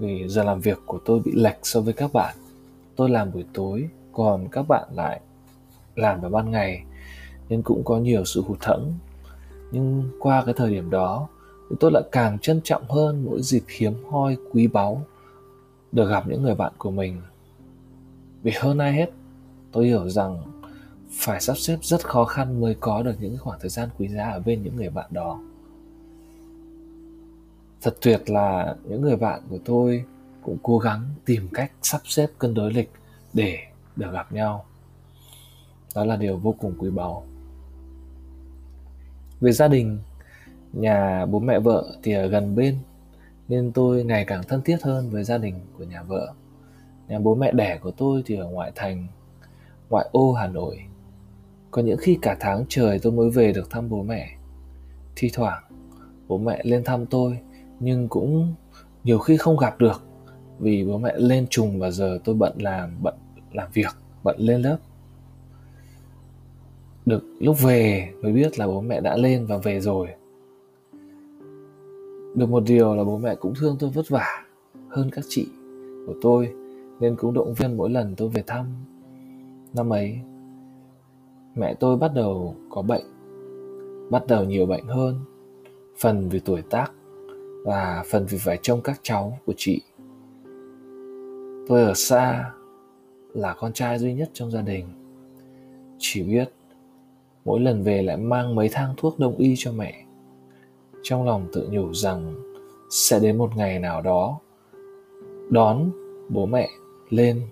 vì 0.00 0.28
giờ 0.28 0.44
làm 0.44 0.60
việc 0.60 0.78
của 0.86 0.98
tôi 1.04 1.20
bị 1.24 1.32
lệch 1.34 1.58
so 1.62 1.80
với 1.80 1.92
các 1.92 2.12
bạn. 2.12 2.36
Tôi 2.96 3.10
làm 3.10 3.32
buổi 3.32 3.44
tối, 3.52 3.88
còn 4.12 4.48
các 4.52 4.68
bạn 4.68 4.88
lại 4.94 5.20
làm 5.94 6.20
vào 6.20 6.30
ban 6.30 6.50
ngày, 6.50 6.84
nên 7.48 7.62
cũng 7.62 7.84
có 7.84 7.98
nhiều 7.98 8.24
sự 8.24 8.42
hụt 8.42 8.60
thẫn 8.60 8.92
nhưng 9.72 10.10
qua 10.18 10.42
cái 10.44 10.54
thời 10.56 10.70
điểm 10.70 10.90
đó, 10.90 11.28
thì 11.70 11.76
tôi 11.80 11.90
lại 11.92 12.02
càng 12.12 12.38
trân 12.38 12.60
trọng 12.64 12.90
hơn 12.90 13.24
mỗi 13.24 13.42
dịp 13.42 13.62
hiếm 13.68 13.92
hoi, 14.10 14.36
quý 14.52 14.66
báu 14.66 15.02
được 15.92 16.08
gặp 16.08 16.28
những 16.28 16.42
người 16.42 16.54
bạn 16.54 16.72
của 16.78 16.90
mình 16.90 17.20
vì 18.42 18.52
hơn 18.60 18.78
ai 18.78 18.92
hết, 18.92 19.10
tôi 19.72 19.86
hiểu 19.86 20.08
rằng 20.08 20.42
phải 21.10 21.40
sắp 21.40 21.58
xếp 21.58 21.76
rất 21.82 22.06
khó 22.06 22.24
khăn 22.24 22.60
mới 22.60 22.76
có 22.80 23.02
được 23.02 23.14
những 23.20 23.38
khoảng 23.38 23.60
thời 23.60 23.70
gian 23.70 23.88
quý 23.98 24.08
giá 24.08 24.30
ở 24.30 24.40
bên 24.40 24.62
những 24.62 24.76
người 24.76 24.90
bạn 24.90 25.06
đó. 25.10 25.40
Thật 27.82 27.96
tuyệt 28.00 28.30
là 28.30 28.76
những 28.84 29.00
người 29.00 29.16
bạn 29.16 29.42
của 29.50 29.58
tôi 29.64 30.04
cũng 30.42 30.58
cố 30.62 30.78
gắng 30.78 31.04
tìm 31.24 31.48
cách 31.52 31.72
sắp 31.82 32.00
xếp 32.04 32.26
cân 32.38 32.54
đối 32.54 32.72
lịch 32.72 32.90
để 33.32 33.58
được 33.96 34.12
gặp 34.12 34.32
nhau. 34.32 34.64
Đó 35.94 36.04
là 36.04 36.16
điều 36.16 36.36
vô 36.36 36.54
cùng 36.58 36.74
quý 36.78 36.90
báu. 36.90 37.26
Về 39.40 39.52
gia 39.52 39.68
đình, 39.68 39.98
nhà 40.72 41.26
bố 41.26 41.38
mẹ 41.38 41.58
vợ 41.58 41.96
thì 42.02 42.12
ở 42.12 42.26
gần 42.26 42.54
bên, 42.54 42.78
nên 43.48 43.72
tôi 43.72 44.04
ngày 44.04 44.24
càng 44.24 44.42
thân 44.48 44.62
thiết 44.62 44.82
hơn 44.82 45.10
với 45.10 45.24
gia 45.24 45.38
đình 45.38 45.60
của 45.78 45.84
nhà 45.84 46.02
vợ 46.02 46.32
nhà 47.10 47.18
bố 47.18 47.34
mẹ 47.34 47.52
đẻ 47.52 47.78
của 47.82 47.90
tôi 47.90 48.22
thì 48.26 48.36
ở 48.36 48.46
ngoại 48.46 48.72
thành, 48.74 49.06
ngoại 49.88 50.08
ô 50.12 50.32
hà 50.32 50.46
nội. 50.46 50.78
Có 51.70 51.82
những 51.82 51.98
khi 52.00 52.18
cả 52.22 52.36
tháng 52.40 52.64
trời 52.68 52.98
tôi 52.98 53.12
mới 53.12 53.30
về 53.30 53.52
được 53.52 53.70
thăm 53.70 53.88
bố 53.88 54.02
mẹ. 54.02 54.36
Thi 55.16 55.30
thoảng, 55.32 55.62
bố 56.28 56.38
mẹ 56.38 56.60
lên 56.64 56.84
thăm 56.84 57.06
tôi, 57.06 57.38
nhưng 57.80 58.08
cũng 58.08 58.54
nhiều 59.04 59.18
khi 59.18 59.36
không 59.36 59.56
gặp 59.56 59.78
được, 59.78 60.02
vì 60.58 60.84
bố 60.84 60.98
mẹ 60.98 61.14
lên 61.16 61.46
trùng 61.50 61.78
vào 61.78 61.90
giờ 61.90 62.18
tôi 62.24 62.34
bận 62.34 62.52
làm 62.56 63.02
bận 63.02 63.14
làm 63.52 63.68
việc, 63.72 63.96
bận 64.24 64.36
lên 64.38 64.62
lớp. 64.62 64.76
Được 67.06 67.24
lúc 67.40 67.56
về 67.62 68.08
mới 68.22 68.32
biết 68.32 68.58
là 68.58 68.66
bố 68.66 68.80
mẹ 68.80 69.00
đã 69.00 69.16
lên 69.16 69.46
và 69.46 69.56
về 69.56 69.80
rồi. 69.80 70.08
Được 72.34 72.50
một 72.50 72.62
điều 72.66 72.94
là 72.94 73.04
bố 73.04 73.18
mẹ 73.18 73.34
cũng 73.34 73.54
thương 73.54 73.76
tôi 73.80 73.90
vất 73.90 74.08
vả 74.08 74.44
hơn 74.88 75.10
các 75.12 75.24
chị 75.28 75.48
của 76.06 76.14
tôi 76.22 76.59
nên 77.00 77.16
cũng 77.16 77.34
động 77.34 77.54
viên 77.54 77.76
mỗi 77.76 77.90
lần 77.90 78.14
tôi 78.16 78.28
về 78.28 78.42
thăm. 78.46 78.66
Năm 79.74 79.92
ấy, 79.92 80.18
mẹ 81.54 81.74
tôi 81.74 81.96
bắt 81.96 82.14
đầu 82.14 82.56
có 82.70 82.82
bệnh, 82.82 83.04
bắt 84.10 84.22
đầu 84.28 84.44
nhiều 84.44 84.66
bệnh 84.66 84.86
hơn. 84.86 85.20
Phần 85.98 86.28
vì 86.28 86.40
tuổi 86.40 86.62
tác 86.62 86.92
và 87.64 88.04
phần 88.10 88.26
vì 88.28 88.38
phải 88.38 88.58
trông 88.62 88.80
các 88.80 89.00
cháu 89.02 89.38
của 89.46 89.54
chị. 89.56 89.82
Tôi 91.68 91.82
ở 91.82 91.94
xa 91.94 92.52
là 93.34 93.54
con 93.58 93.72
trai 93.72 93.98
duy 93.98 94.14
nhất 94.14 94.30
trong 94.32 94.50
gia 94.50 94.62
đình. 94.62 94.86
Chỉ 95.98 96.22
biết 96.22 96.52
mỗi 97.44 97.60
lần 97.60 97.82
về 97.82 98.02
lại 98.02 98.16
mang 98.16 98.54
mấy 98.54 98.68
thang 98.72 98.94
thuốc 98.96 99.18
đông 99.18 99.36
y 99.36 99.54
cho 99.56 99.72
mẹ. 99.72 100.04
Trong 101.02 101.26
lòng 101.26 101.46
tự 101.52 101.68
nhủ 101.70 101.94
rằng 101.94 102.34
sẽ 102.90 103.20
đến 103.20 103.38
một 103.38 103.56
ngày 103.56 103.78
nào 103.78 104.02
đó 104.02 104.38
đón 105.50 105.90
bố 106.28 106.46
mẹ 106.46 106.68
lên 107.12 107.42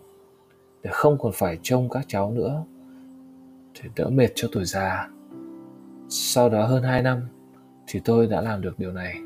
để 0.82 0.90
không 0.92 1.18
còn 1.18 1.32
phải 1.34 1.58
trông 1.62 1.88
các 1.88 2.04
cháu 2.08 2.30
nữa 2.30 2.64
để 3.74 3.90
đỡ 3.96 4.10
mệt 4.10 4.28
cho 4.34 4.48
tuổi 4.52 4.64
già. 4.64 5.08
Sau 6.08 6.48
đó 6.48 6.66
hơn 6.66 6.82
2 6.82 7.02
năm 7.02 7.22
thì 7.86 8.00
tôi 8.04 8.26
đã 8.26 8.40
làm 8.40 8.60
được 8.60 8.78
điều 8.78 8.92
này. 8.92 9.16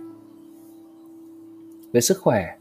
Về 1.93 2.01
sức 2.01 2.19
khỏe, 2.21 2.57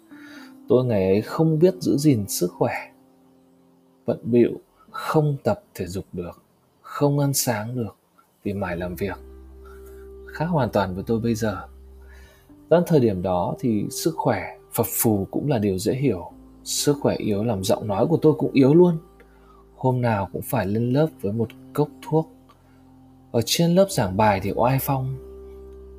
tôi 0.68 0.86
ngày 0.86 1.08
ấy 1.08 1.22
không 1.22 1.60
biết 1.60 1.76
giữ 1.82 1.98
gìn 1.98 2.28
sức 2.28 2.52
khỏe, 2.52 2.74
bận 4.06 4.20
bịu, 4.24 4.52
không 4.90 5.38
tập 5.44 5.64
thể 5.74 5.88
dục 5.88 6.06
được, 6.14 6.44
không 6.82 7.20
ăn 7.20 7.34
sáng 7.34 7.76
được 7.76 7.96
vì 8.44 8.54
mải 8.54 8.78
làm 8.78 8.96
việc. 8.96 9.18
Khác 10.34 10.46
hoàn 10.46 10.70
toàn 10.70 10.96
với 10.96 11.04
tôi 11.08 11.20
bây 11.20 11.36
giờ. 11.36 11.68
Đến 12.70 12.84
thời 12.88 13.00
điểm 13.00 13.22
đó 13.22 13.56
thì 13.60 13.86
sức 13.92 14.14
khỏe 14.18 14.58
phập 14.74 14.86
phù 14.90 15.28
cũng 15.32 15.50
là 15.50 15.58
điều 15.58 15.78
dễ 15.78 15.94
hiểu 15.94 16.32
sức 16.64 16.98
khỏe 17.02 17.16
yếu 17.16 17.44
làm 17.44 17.64
giọng 17.64 17.88
nói 17.88 18.08
của 18.08 18.18
tôi 18.18 18.34
cũng 18.34 18.52
yếu 18.54 18.74
luôn. 18.74 18.98
Hôm 19.76 20.02
nào 20.02 20.30
cũng 20.34 20.42
phải 20.42 20.66
lên 20.66 20.94
lớp 20.94 21.08
với 21.22 21.34
một 21.34 21.50
cốc 21.74 21.88
thuốc. 22.02 22.32
Ở 23.32 23.42
trên 23.46 23.76
lớp 23.76 23.88
giảng 23.90 24.18
bài 24.18 24.40
thì 24.44 24.52
oai 24.56 24.78
phong? 24.82 25.16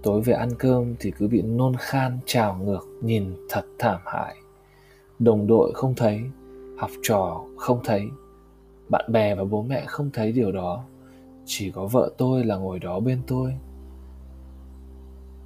Tối 0.03 0.21
về 0.21 0.33
ăn 0.33 0.49
cơm 0.59 0.95
thì 1.01 1.11
cứ 1.11 1.29
bị 1.29 1.43
nôn 1.43 1.77
khan, 1.79 2.19
trào 2.27 2.59
ngược, 2.59 2.87
nhìn 3.03 3.35
thật 3.49 3.65
thảm 3.79 4.01
hại. 4.05 4.37
Đồng 5.19 5.47
đội 5.47 5.73
không 5.75 5.95
thấy, 5.95 6.21
học 6.79 6.91
trò 7.03 7.45
không 7.57 7.81
thấy, 7.85 8.03
bạn 8.89 9.05
bè 9.13 9.35
và 9.35 9.45
bố 9.45 9.63
mẹ 9.63 9.85
không 9.87 10.11
thấy 10.13 10.33
điều 10.33 10.53
đó. 10.53 10.85
Chỉ 11.47 11.71
có 11.71 11.87
vợ 11.87 12.11
tôi 12.19 12.45
là 12.45 12.57
ngồi 12.57 12.79
đó 12.79 13.01
bên 13.01 13.23
tôi. 13.27 13.55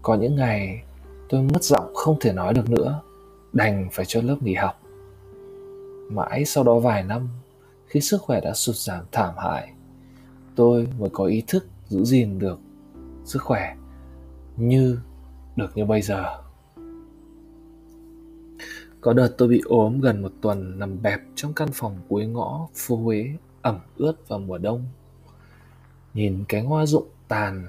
Có 0.03 0.15
những 0.15 0.37
ngày, 0.37 0.83
tôi 1.29 1.43
mất 1.43 1.63
giọng 1.63 1.95
không 1.95 2.17
thể 2.21 2.33
nói 2.33 2.55
được 2.55 2.71
nữa, 2.71 3.03
đành 3.53 3.89
phải 3.93 4.05
cho 4.09 4.23
lớp 4.23 4.37
nghỉ 4.41 4.55
học 4.55 4.81
mãi 6.09 6.45
sau 6.45 6.65
đó 6.65 6.79
vài 6.79 7.03
năm, 7.03 7.29
khi 7.87 8.01
sức 8.01 8.23
khỏe 8.23 8.41
đã 8.41 8.55
sụt 8.55 8.77
giảm 8.77 9.05
thảm 9.13 9.35
hại, 9.39 9.73
tôi 10.57 10.89
mới 10.99 11.11
có 11.13 11.25
ý 11.25 11.43
thức 11.47 11.67
giữ 11.89 12.05
gìn 12.05 12.39
được 12.39 12.59
sức 13.25 13.43
khỏe 13.43 13.77
như 14.57 14.99
được 15.57 15.77
như 15.77 15.85
bây 15.85 16.03
giờ 16.03 16.25
có 19.01 19.13
đợt 19.13 19.35
tôi 19.39 19.49
bị 19.49 19.63
ốm 19.65 20.01
gần 20.01 20.23
một 20.23 20.33
tuần 20.41 20.79
nằm 20.79 21.03
bẹp 21.03 21.21
trong 21.35 21.53
căn 21.53 21.69
phòng 21.73 21.99
cuối 22.09 22.27
ngõ 22.27 22.69
phố 22.75 22.97
Huế 22.97 23.33
ẩm 23.63 23.79
ướt 23.97 24.29
vào 24.29 24.39
mùa 24.39 24.59
đông. 24.59 24.85
Nhìn 26.15 26.45
cánh 26.49 26.67
hoa 26.67 26.87
rụng 26.87 27.09
tàn, 27.29 27.67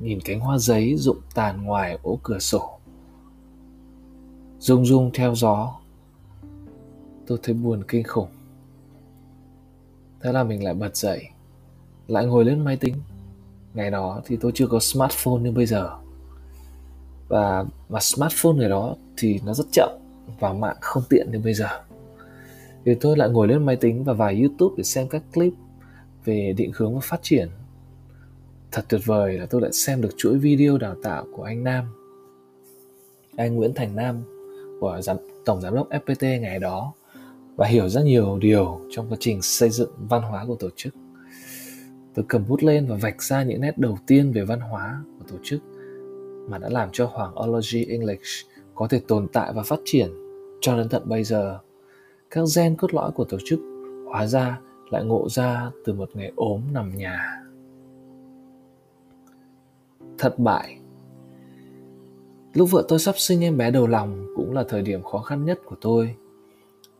Nhìn 0.00 0.18
cánh 0.24 0.40
hoa 0.40 0.58
giấy 0.58 0.96
rụng 0.96 1.20
tàn 1.34 1.62
ngoài 1.62 1.98
ố 2.02 2.18
cửa 2.22 2.38
sổ 2.38 2.78
Rung 4.58 4.86
rung 4.86 5.10
theo 5.14 5.34
gió 5.34 5.74
Tôi 7.26 7.38
thấy 7.42 7.54
buồn 7.54 7.82
kinh 7.88 8.02
khủng. 8.02 8.28
Thế 10.20 10.32
là 10.32 10.44
mình 10.44 10.64
lại 10.64 10.74
bật 10.74 10.96
dậy 10.96 11.24
Lại 12.08 12.26
ngồi 12.26 12.44
lên 12.44 12.64
máy 12.64 12.76
tính. 12.76 12.94
Ngày 13.74 13.90
đó 13.90 14.20
thì 14.24 14.36
tôi 14.36 14.52
chưa 14.54 14.66
có 14.66 14.80
smartphone 14.80 15.40
như 15.42 15.52
bây 15.52 15.66
giờ. 15.66 15.90
Và 17.28 17.64
mà 17.88 18.00
smartphone 18.00 18.54
ngày 18.54 18.68
đó 18.68 18.96
thì 19.16 19.40
nó 19.44 19.54
rất 19.54 19.66
chậm 19.72 19.90
và 20.40 20.52
mạng 20.52 20.76
không 20.80 21.02
tiện 21.10 21.32
như 21.32 21.38
bây 21.38 21.54
giờ. 21.54 21.68
Thì 22.84 22.94
tôi 22.94 23.16
lại 23.16 23.28
ngồi 23.28 23.48
lên 23.48 23.66
máy 23.66 23.76
tính 23.76 24.04
và 24.04 24.12
vào 24.12 24.30
youtube 24.30 24.74
để 24.76 24.84
xem 24.84 25.08
các 25.08 25.22
clip 25.34 25.52
về 26.24 26.54
định 26.56 26.72
hướng 26.74 26.94
và 26.94 27.00
phát 27.02 27.20
triển. 27.22 27.48
Thật 28.70 28.84
tuyệt 28.88 29.00
vời 29.04 29.38
là 29.38 29.46
tôi 29.46 29.60
lại 29.60 29.72
xem 29.72 30.00
được 30.00 30.14
chuỗi 30.16 30.38
video 30.38 30.78
đào 30.78 30.94
tạo 31.02 31.26
của 31.36 31.42
anh 31.42 31.64
Nam 31.64 31.92
anh 33.36 33.56
Nguyễn 33.56 33.74
Thành 33.74 33.96
Nam 33.96 34.22
của 34.80 35.00
giám, 35.02 35.16
tổng 35.44 35.60
giám 35.60 35.74
đốc 35.74 35.88
FPT 35.88 36.40
ngày 36.40 36.58
đó 36.58 36.92
và 37.62 37.68
hiểu 37.68 37.88
rất 37.88 38.04
nhiều 38.04 38.38
điều 38.40 38.80
trong 38.90 39.06
quá 39.10 39.16
trình 39.20 39.42
xây 39.42 39.70
dựng 39.70 39.90
văn 40.08 40.22
hóa 40.22 40.44
của 40.46 40.54
tổ 40.54 40.68
chức 40.76 40.94
tôi 42.14 42.24
cầm 42.28 42.44
bút 42.48 42.62
lên 42.62 42.86
và 42.86 42.96
vạch 42.96 43.22
ra 43.22 43.42
những 43.42 43.60
nét 43.60 43.78
đầu 43.78 43.98
tiên 44.06 44.32
về 44.32 44.44
văn 44.44 44.60
hóa 44.60 45.02
của 45.18 45.24
tổ 45.28 45.36
chức 45.42 45.60
mà 46.48 46.58
đã 46.58 46.68
làm 46.68 46.88
cho 46.92 47.06
Hoàng 47.06 47.34
Ology 47.42 47.84
English 47.84 48.46
có 48.74 48.86
thể 48.88 49.00
tồn 49.08 49.28
tại 49.32 49.52
và 49.52 49.62
phát 49.62 49.78
triển 49.84 50.10
cho 50.60 50.76
đến 50.76 50.88
tận 50.88 51.02
bây 51.04 51.24
giờ. 51.24 51.58
Các 52.30 52.44
gen 52.56 52.76
cốt 52.76 52.94
lõi 52.94 53.10
của 53.10 53.24
tổ 53.24 53.38
chức 53.44 53.60
hóa 54.08 54.26
ra 54.26 54.60
lại 54.90 55.04
ngộ 55.04 55.28
ra 55.28 55.70
từ 55.84 55.92
một 55.92 56.10
ngày 56.14 56.32
ốm 56.36 56.60
nằm 56.72 56.96
nhà. 56.96 57.42
Thất 60.18 60.38
bại 60.38 60.78
Lúc 62.54 62.70
vợ 62.70 62.84
tôi 62.88 62.98
sắp 62.98 63.14
sinh 63.18 63.44
em 63.44 63.56
bé 63.56 63.70
đầu 63.70 63.86
lòng 63.86 64.26
cũng 64.36 64.52
là 64.52 64.64
thời 64.68 64.82
điểm 64.82 65.02
khó 65.02 65.18
khăn 65.18 65.44
nhất 65.44 65.58
của 65.64 65.76
tôi. 65.80 66.16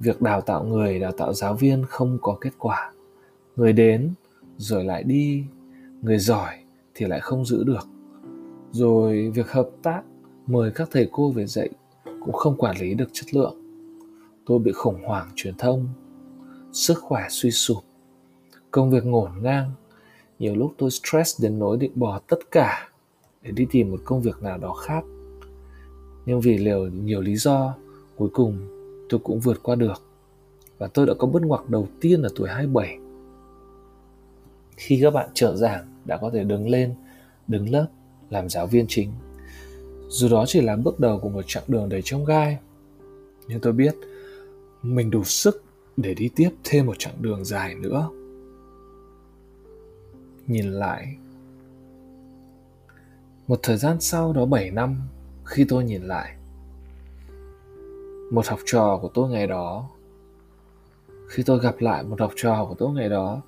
Việc 0.02 0.22
đào 0.22 0.40
tạo 0.40 0.64
người, 0.64 0.98
đào 0.98 1.12
tạo 1.12 1.32
giáo 1.32 1.54
viên 1.54 1.84
không 1.88 2.18
có 2.22 2.36
kết 2.40 2.50
quả. 2.58 2.92
Người 3.56 3.72
đến 3.72 4.10
rồi 4.56 4.84
lại 4.84 5.02
đi, 5.02 5.44
người 6.02 6.18
giỏi 6.18 6.54
thì 6.94 7.06
lại 7.06 7.20
không 7.20 7.44
giữ 7.44 7.64
được. 7.64 7.88
Rồi 8.70 9.30
việc 9.34 9.50
hợp 9.50 9.70
tác 9.82 10.02
mời 10.46 10.70
các 10.74 10.88
thầy 10.92 11.08
cô 11.12 11.30
về 11.30 11.46
dạy 11.46 11.68
cũng 12.04 12.32
không 12.32 12.56
quản 12.56 12.76
lý 12.80 12.94
được 12.94 13.08
chất 13.12 13.34
lượng. 13.34 13.56
Tôi 14.46 14.58
bị 14.58 14.72
khủng 14.72 15.02
hoảng 15.04 15.30
truyền 15.34 15.54
thông. 15.58 15.88
Sức 16.72 16.98
khỏe 16.98 17.26
suy 17.30 17.50
sụp. 17.50 17.84
Công 18.70 18.90
việc 18.90 19.04
ngổn 19.04 19.30
ngang. 19.42 19.70
Nhiều 20.38 20.56
lúc 20.56 20.74
tôi 20.78 20.90
stress 20.90 21.42
đến 21.42 21.58
nỗi 21.58 21.76
định 21.76 21.92
bỏ 21.94 22.18
tất 22.18 22.50
cả 22.50 22.88
để 23.42 23.50
đi 23.50 23.66
tìm 23.70 23.90
một 23.90 24.00
công 24.04 24.22
việc 24.22 24.42
nào 24.42 24.58
đó 24.58 24.74
khác. 24.74 25.04
Nhưng 26.26 26.40
vì 26.40 26.58
liều 26.58 26.86
nhiều 26.86 27.20
lý 27.20 27.36
do 27.36 27.74
cuối 28.16 28.28
cùng 28.32 28.81
tôi 29.12 29.20
cũng 29.24 29.40
vượt 29.40 29.62
qua 29.62 29.74
được. 29.74 30.02
Và 30.78 30.86
tôi 30.86 31.06
đã 31.06 31.14
có 31.18 31.26
bước 31.26 31.42
ngoặt 31.42 31.68
đầu 31.68 31.88
tiên 32.00 32.22
ở 32.22 32.28
tuổi 32.36 32.48
27 32.48 32.98
khi 34.76 34.98
các 35.02 35.10
bạn 35.10 35.28
trợ 35.34 35.56
giảng 35.56 35.86
đã 36.04 36.16
có 36.16 36.30
thể 36.30 36.44
đứng 36.44 36.68
lên, 36.68 36.94
đứng 37.48 37.70
lớp, 37.70 37.86
làm 38.30 38.48
giáo 38.48 38.66
viên 38.66 38.86
chính. 38.88 39.12
Dù 40.08 40.28
đó 40.28 40.44
chỉ 40.46 40.60
là 40.60 40.76
bước 40.76 41.00
đầu 41.00 41.18
của 41.18 41.28
một 41.28 41.42
chặng 41.46 41.62
đường 41.66 41.88
đầy 41.88 42.00
trong 42.04 42.24
gai, 42.24 42.58
nhưng 43.48 43.60
tôi 43.60 43.72
biết 43.72 43.94
mình 44.82 45.10
đủ 45.10 45.24
sức 45.24 45.64
để 45.96 46.14
đi 46.14 46.30
tiếp 46.36 46.50
thêm 46.64 46.86
một 46.86 46.98
chặng 46.98 47.22
đường 47.22 47.44
dài 47.44 47.74
nữa. 47.74 48.08
Nhìn 50.46 50.72
lại, 50.72 51.16
một 53.46 53.60
thời 53.62 53.76
gian 53.76 54.00
sau 54.00 54.32
đó 54.32 54.44
7 54.44 54.70
năm, 54.70 54.96
khi 55.44 55.64
tôi 55.68 55.84
nhìn 55.84 56.02
lại 56.02 56.36
một 58.32 58.46
học 58.46 58.58
trò 58.66 58.98
của 59.02 59.08
tôi 59.14 59.30
ngày 59.30 59.46
đó. 59.46 59.88
Khi 61.28 61.42
tôi 61.42 61.58
gặp 61.58 61.80
lại 61.80 62.02
một 62.02 62.20
học 62.20 62.32
trò 62.36 62.64
của 62.68 62.74
tôi 62.74 62.92
ngày 62.92 63.08
đó, 63.08 63.42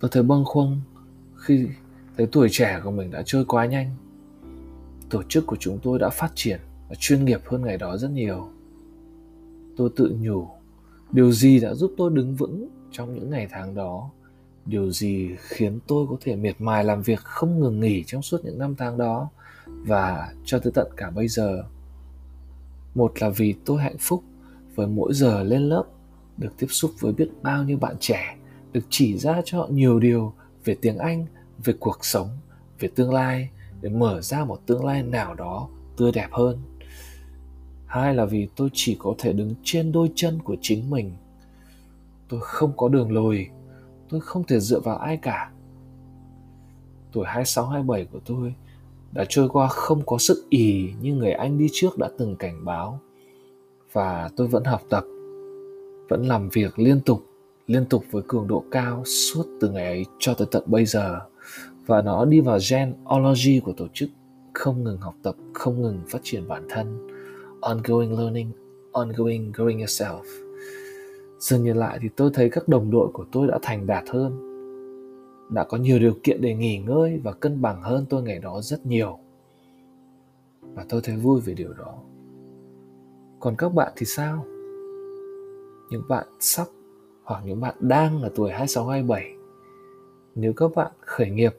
tôi 0.00 0.10
thấy 0.12 0.22
bâng 0.22 0.44
khuâng 0.44 0.80
khi 1.36 1.68
thấy 2.16 2.26
tuổi 2.32 2.48
trẻ 2.50 2.80
của 2.84 2.90
mình 2.90 3.10
đã 3.10 3.22
trôi 3.26 3.44
quá 3.44 3.66
nhanh. 3.66 3.90
Tổ 5.10 5.22
chức 5.28 5.46
của 5.46 5.56
chúng 5.60 5.78
tôi 5.82 5.98
đã 5.98 6.08
phát 6.08 6.32
triển 6.34 6.60
và 6.88 6.94
chuyên 6.98 7.24
nghiệp 7.24 7.40
hơn 7.44 7.62
ngày 7.62 7.76
đó 7.76 7.96
rất 7.96 8.10
nhiều. 8.10 8.48
Tôi 9.76 9.90
tự 9.96 10.16
nhủ, 10.20 10.48
điều 11.12 11.32
gì 11.32 11.60
đã 11.60 11.74
giúp 11.74 11.94
tôi 11.96 12.10
đứng 12.14 12.34
vững 12.34 12.68
trong 12.92 13.14
những 13.14 13.30
ngày 13.30 13.48
tháng 13.50 13.74
đó? 13.74 14.10
Điều 14.66 14.90
gì 14.90 15.30
khiến 15.38 15.78
tôi 15.86 16.06
có 16.10 16.16
thể 16.20 16.36
miệt 16.36 16.56
mài 16.58 16.84
làm 16.84 17.02
việc 17.02 17.20
không 17.20 17.60
ngừng 17.60 17.80
nghỉ 17.80 18.04
trong 18.06 18.22
suốt 18.22 18.44
những 18.44 18.58
năm 18.58 18.74
tháng 18.78 18.98
đó? 18.98 19.28
Và 19.66 20.32
cho 20.44 20.58
tới 20.58 20.72
tận 20.74 20.88
cả 20.96 21.10
bây 21.10 21.28
giờ 21.28 21.64
một 22.96 23.12
là 23.22 23.28
vì 23.28 23.54
tôi 23.64 23.82
hạnh 23.82 23.98
phúc 23.98 24.24
với 24.74 24.86
mỗi 24.86 25.14
giờ 25.14 25.42
lên 25.42 25.62
lớp, 25.62 25.84
được 26.36 26.52
tiếp 26.58 26.66
xúc 26.70 26.90
với 27.00 27.12
biết 27.12 27.28
bao 27.42 27.64
nhiêu 27.64 27.78
bạn 27.78 27.96
trẻ, 28.00 28.36
được 28.72 28.84
chỉ 28.90 29.18
ra 29.18 29.42
cho 29.44 29.58
họ 29.58 29.68
nhiều 29.70 30.00
điều 30.00 30.32
về 30.64 30.76
tiếng 30.80 30.98
anh, 30.98 31.26
về 31.64 31.74
cuộc 31.80 32.04
sống, 32.04 32.28
về 32.78 32.88
tương 32.94 33.14
lai, 33.14 33.50
để 33.80 33.88
mở 33.88 34.20
ra 34.20 34.44
một 34.44 34.66
tương 34.66 34.84
lai 34.84 35.02
nào 35.02 35.34
đó 35.34 35.68
tươi 35.96 36.12
đẹp 36.12 36.28
hơn. 36.30 36.58
Hai 37.86 38.14
là 38.14 38.24
vì 38.24 38.48
tôi 38.56 38.68
chỉ 38.72 38.96
có 38.98 39.14
thể 39.18 39.32
đứng 39.32 39.54
trên 39.62 39.92
đôi 39.92 40.10
chân 40.14 40.42
của 40.42 40.56
chính 40.60 40.90
mình. 40.90 41.12
Tôi 42.28 42.40
không 42.42 42.72
có 42.76 42.88
đường 42.88 43.12
lùi 43.12 43.46
tôi 44.08 44.20
không 44.20 44.44
thể 44.44 44.60
dựa 44.60 44.80
vào 44.80 44.96
ai 44.96 45.16
cả. 45.16 45.50
Tuổi 47.12 47.24
26 47.26 47.66
27 47.66 48.04
của 48.12 48.20
tôi 48.24 48.54
đã 49.12 49.24
trôi 49.28 49.48
qua 49.48 49.68
không 49.68 50.06
có 50.06 50.18
sức 50.18 50.46
ỉ 50.48 50.90
như 51.00 51.14
người 51.14 51.32
anh 51.32 51.58
đi 51.58 51.68
trước 51.72 51.98
đã 51.98 52.10
từng 52.18 52.36
cảnh 52.36 52.64
báo. 52.64 53.00
Và 53.92 54.30
tôi 54.36 54.46
vẫn 54.46 54.64
học 54.64 54.82
tập, 54.88 55.04
vẫn 56.08 56.26
làm 56.26 56.48
việc 56.48 56.78
liên 56.78 57.00
tục 57.00 57.22
liên 57.66 57.84
tục 57.84 58.04
với 58.10 58.22
cường 58.28 58.48
độ 58.48 58.64
cao 58.70 59.02
suốt 59.04 59.44
từ 59.60 59.70
ngày 59.70 59.84
ấy 59.84 60.06
cho 60.18 60.34
tới 60.34 60.46
tận 60.50 60.62
bây 60.66 60.86
giờ. 60.86 61.20
Và 61.86 62.02
nó 62.02 62.24
đi 62.24 62.40
vào 62.40 62.58
gen 62.70 62.94
ology 63.16 63.60
của 63.64 63.72
tổ 63.72 63.86
chức, 63.94 64.08
không 64.54 64.84
ngừng 64.84 64.98
học 64.98 65.14
tập, 65.22 65.34
không 65.54 65.82
ngừng 65.82 66.00
phát 66.08 66.18
triển 66.22 66.48
bản 66.48 66.66
thân. 66.68 67.08
Ongoing 67.60 68.18
learning, 68.18 68.52
ongoing 68.92 69.52
growing 69.52 69.78
yourself. 69.78 70.22
Dần 71.38 71.64
nhìn 71.64 71.76
lại 71.76 71.98
thì 72.02 72.08
tôi 72.16 72.30
thấy 72.34 72.50
các 72.50 72.68
đồng 72.68 72.90
đội 72.90 73.08
của 73.12 73.24
tôi 73.32 73.46
đã 73.46 73.58
thành 73.62 73.86
đạt 73.86 74.04
hơn 74.08 74.55
đã 75.50 75.64
có 75.64 75.76
nhiều 75.76 75.98
điều 75.98 76.14
kiện 76.22 76.40
để 76.40 76.54
nghỉ 76.54 76.78
ngơi 76.78 77.20
và 77.24 77.32
cân 77.32 77.62
bằng 77.62 77.82
hơn 77.82 78.06
tôi 78.08 78.22
ngày 78.22 78.38
đó 78.38 78.60
rất 78.62 78.86
nhiều. 78.86 79.18
Và 80.60 80.84
tôi 80.88 81.00
thấy 81.04 81.16
vui 81.16 81.40
về 81.40 81.54
điều 81.54 81.72
đó. 81.72 81.94
Còn 83.40 83.56
các 83.56 83.68
bạn 83.68 83.92
thì 83.96 84.06
sao? 84.06 84.44
Những 85.90 86.02
bạn 86.08 86.26
sắp 86.40 86.66
hoặc 87.24 87.42
những 87.44 87.60
bạn 87.60 87.74
đang 87.80 88.22
ở 88.22 88.30
tuổi 88.34 88.50
26 88.50 88.86
27 88.86 89.36
nếu 90.36 90.52
các 90.52 90.74
bạn 90.74 90.92
khởi 91.00 91.30
nghiệp 91.30 91.56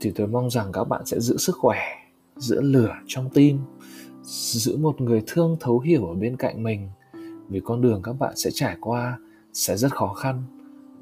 thì 0.00 0.12
tôi 0.14 0.26
mong 0.26 0.50
rằng 0.50 0.72
các 0.72 0.84
bạn 0.84 1.06
sẽ 1.06 1.20
giữ 1.20 1.36
sức 1.36 1.56
khỏe, 1.58 1.78
giữ 2.36 2.60
lửa 2.60 2.94
trong 3.06 3.30
tim, 3.30 3.58
giữ 4.22 4.76
một 4.76 5.00
người 5.00 5.22
thương 5.26 5.56
thấu 5.60 5.80
hiểu 5.80 6.06
ở 6.06 6.14
bên 6.14 6.36
cạnh 6.36 6.62
mình, 6.62 6.88
vì 7.48 7.60
con 7.64 7.80
đường 7.80 8.02
các 8.02 8.12
bạn 8.12 8.36
sẽ 8.36 8.50
trải 8.54 8.76
qua 8.80 9.18
sẽ 9.52 9.76
rất 9.76 9.92
khó 9.92 10.14
khăn 10.14 10.42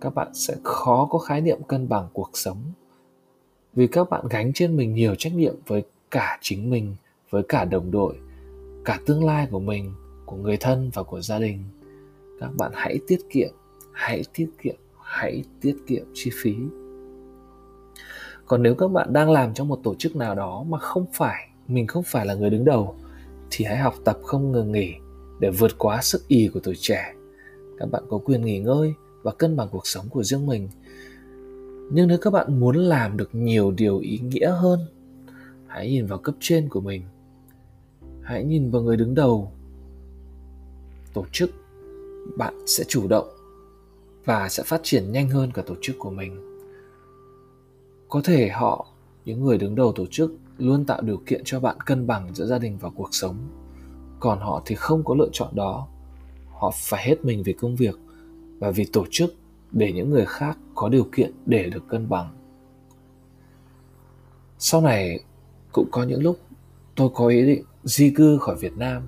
các 0.00 0.14
bạn 0.14 0.28
sẽ 0.34 0.56
khó 0.64 1.08
có 1.10 1.18
khái 1.18 1.40
niệm 1.40 1.58
cân 1.68 1.88
bằng 1.88 2.08
cuộc 2.12 2.30
sống. 2.34 2.56
Vì 3.74 3.86
các 3.86 4.10
bạn 4.10 4.24
gánh 4.30 4.52
trên 4.52 4.76
mình 4.76 4.94
nhiều 4.94 5.14
trách 5.14 5.34
nhiệm 5.34 5.54
với 5.66 5.82
cả 6.10 6.38
chính 6.40 6.70
mình, 6.70 6.96
với 7.30 7.42
cả 7.42 7.64
đồng 7.64 7.90
đội, 7.90 8.14
cả 8.84 9.00
tương 9.06 9.24
lai 9.24 9.48
của 9.50 9.60
mình, 9.60 9.94
của 10.26 10.36
người 10.36 10.56
thân 10.56 10.90
và 10.94 11.02
của 11.02 11.20
gia 11.20 11.38
đình. 11.38 11.64
Các 12.40 12.50
bạn 12.56 12.72
hãy 12.74 12.98
tiết 13.06 13.20
kiệm, 13.30 13.50
hãy 13.92 14.22
tiết 14.34 14.50
kiệm, 14.62 14.76
hãy 15.02 15.44
tiết 15.60 15.76
kiệm 15.86 16.04
chi 16.14 16.30
phí. 16.42 16.54
Còn 18.46 18.62
nếu 18.62 18.74
các 18.74 18.88
bạn 18.88 19.12
đang 19.12 19.30
làm 19.30 19.54
trong 19.54 19.68
một 19.68 19.80
tổ 19.82 19.94
chức 19.94 20.16
nào 20.16 20.34
đó 20.34 20.64
mà 20.68 20.78
không 20.78 21.06
phải, 21.12 21.48
mình 21.68 21.86
không 21.86 22.02
phải 22.02 22.26
là 22.26 22.34
người 22.34 22.50
đứng 22.50 22.64
đầu, 22.64 22.96
thì 23.50 23.64
hãy 23.64 23.76
học 23.76 23.94
tập 24.04 24.18
không 24.22 24.52
ngừng 24.52 24.72
nghỉ 24.72 24.94
để 25.40 25.50
vượt 25.50 25.78
quá 25.78 26.02
sức 26.02 26.28
ý 26.28 26.50
của 26.54 26.60
tuổi 26.62 26.74
trẻ. 26.78 27.14
Các 27.78 27.90
bạn 27.90 28.02
có 28.08 28.18
quyền 28.18 28.42
nghỉ 28.42 28.58
ngơi 28.58 28.94
và 29.22 29.32
cân 29.32 29.56
bằng 29.56 29.68
cuộc 29.70 29.86
sống 29.86 30.08
của 30.08 30.22
riêng 30.22 30.46
mình. 30.46 30.68
Nhưng 31.92 32.08
nếu 32.08 32.18
các 32.18 32.32
bạn 32.32 32.60
muốn 32.60 32.76
làm 32.76 33.16
được 33.16 33.34
nhiều 33.34 33.70
điều 33.70 33.98
ý 33.98 34.18
nghĩa 34.18 34.50
hơn, 34.50 34.80
hãy 35.66 35.90
nhìn 35.90 36.06
vào 36.06 36.18
cấp 36.18 36.34
trên 36.40 36.68
của 36.68 36.80
mình. 36.80 37.02
Hãy 38.22 38.44
nhìn 38.44 38.70
vào 38.70 38.82
người 38.82 38.96
đứng 38.96 39.14
đầu. 39.14 39.52
Tổ 41.14 41.24
chức, 41.32 41.50
bạn 42.36 42.54
sẽ 42.66 42.84
chủ 42.88 43.08
động 43.08 43.28
và 44.24 44.48
sẽ 44.48 44.62
phát 44.62 44.80
triển 44.82 45.12
nhanh 45.12 45.28
hơn 45.28 45.50
cả 45.52 45.62
tổ 45.62 45.74
chức 45.82 45.96
của 45.98 46.10
mình. 46.10 46.40
Có 48.08 48.20
thể 48.24 48.48
họ, 48.48 48.86
những 49.24 49.44
người 49.44 49.58
đứng 49.58 49.74
đầu 49.74 49.92
tổ 49.92 50.06
chức, 50.10 50.32
luôn 50.58 50.84
tạo 50.84 51.02
điều 51.02 51.22
kiện 51.26 51.42
cho 51.44 51.60
bạn 51.60 51.76
cân 51.86 52.06
bằng 52.06 52.34
giữa 52.34 52.46
gia 52.46 52.58
đình 52.58 52.78
và 52.80 52.90
cuộc 52.90 53.08
sống. 53.12 53.36
Còn 54.20 54.38
họ 54.38 54.62
thì 54.66 54.74
không 54.74 55.04
có 55.04 55.14
lựa 55.14 55.28
chọn 55.32 55.54
đó. 55.54 55.88
Họ 56.50 56.72
phải 56.74 57.06
hết 57.06 57.24
mình 57.24 57.42
về 57.42 57.52
công 57.52 57.76
việc 57.76 57.94
và 58.60 58.70
vì 58.70 58.84
tổ 58.92 59.04
chức 59.10 59.34
để 59.72 59.92
những 59.92 60.10
người 60.10 60.26
khác 60.26 60.58
có 60.74 60.88
điều 60.88 61.08
kiện 61.12 61.32
để 61.46 61.70
được 61.70 61.88
cân 61.88 62.08
bằng. 62.08 62.36
Sau 64.58 64.80
này, 64.80 65.20
cũng 65.72 65.88
có 65.92 66.02
những 66.02 66.22
lúc 66.22 66.38
tôi 66.94 67.10
có 67.14 67.26
ý 67.26 67.46
định 67.46 67.64
di 67.84 68.10
cư 68.10 68.38
khỏi 68.38 68.56
việt 68.56 68.76
nam, 68.76 69.02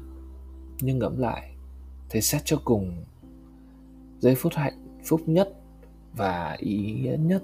nhưng 0.80 0.98
ngẫm 0.98 1.18
lại, 1.18 1.54
thấy 2.08 2.22
xét 2.22 2.42
cho 2.44 2.60
cùng, 2.64 3.04
giây 4.18 4.34
phút 4.34 4.52
hạnh 4.54 5.00
phúc 5.04 5.20
nhất 5.26 5.52
và 6.16 6.56
ý 6.58 6.92
nghĩa 6.92 7.16
nhất 7.20 7.42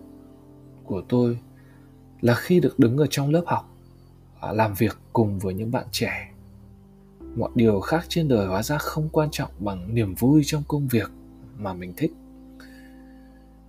của 0.85 1.03
tôi 1.09 1.39
là 2.21 2.35
khi 2.35 2.61
được 2.61 2.79
đứng 2.79 2.97
ở 2.97 3.07
trong 3.11 3.31
lớp 3.31 3.43
học 3.47 3.75
làm 4.53 4.75
việc 4.75 4.99
cùng 5.13 5.39
với 5.39 5.55
những 5.55 5.71
bạn 5.71 5.87
trẻ. 5.91 6.33
Mọi 7.37 7.51
điều 7.55 7.81
khác 7.81 8.05
trên 8.09 8.29
đời 8.29 8.47
hóa 8.47 8.63
ra 8.63 8.79
không 8.79 9.09
quan 9.13 9.29
trọng 9.33 9.51
bằng 9.59 9.95
niềm 9.95 10.15
vui 10.15 10.43
trong 10.45 10.63
công 10.69 10.89
việc 10.89 11.11
mà 11.59 11.75
mình 11.75 11.93
thích. 11.97 12.13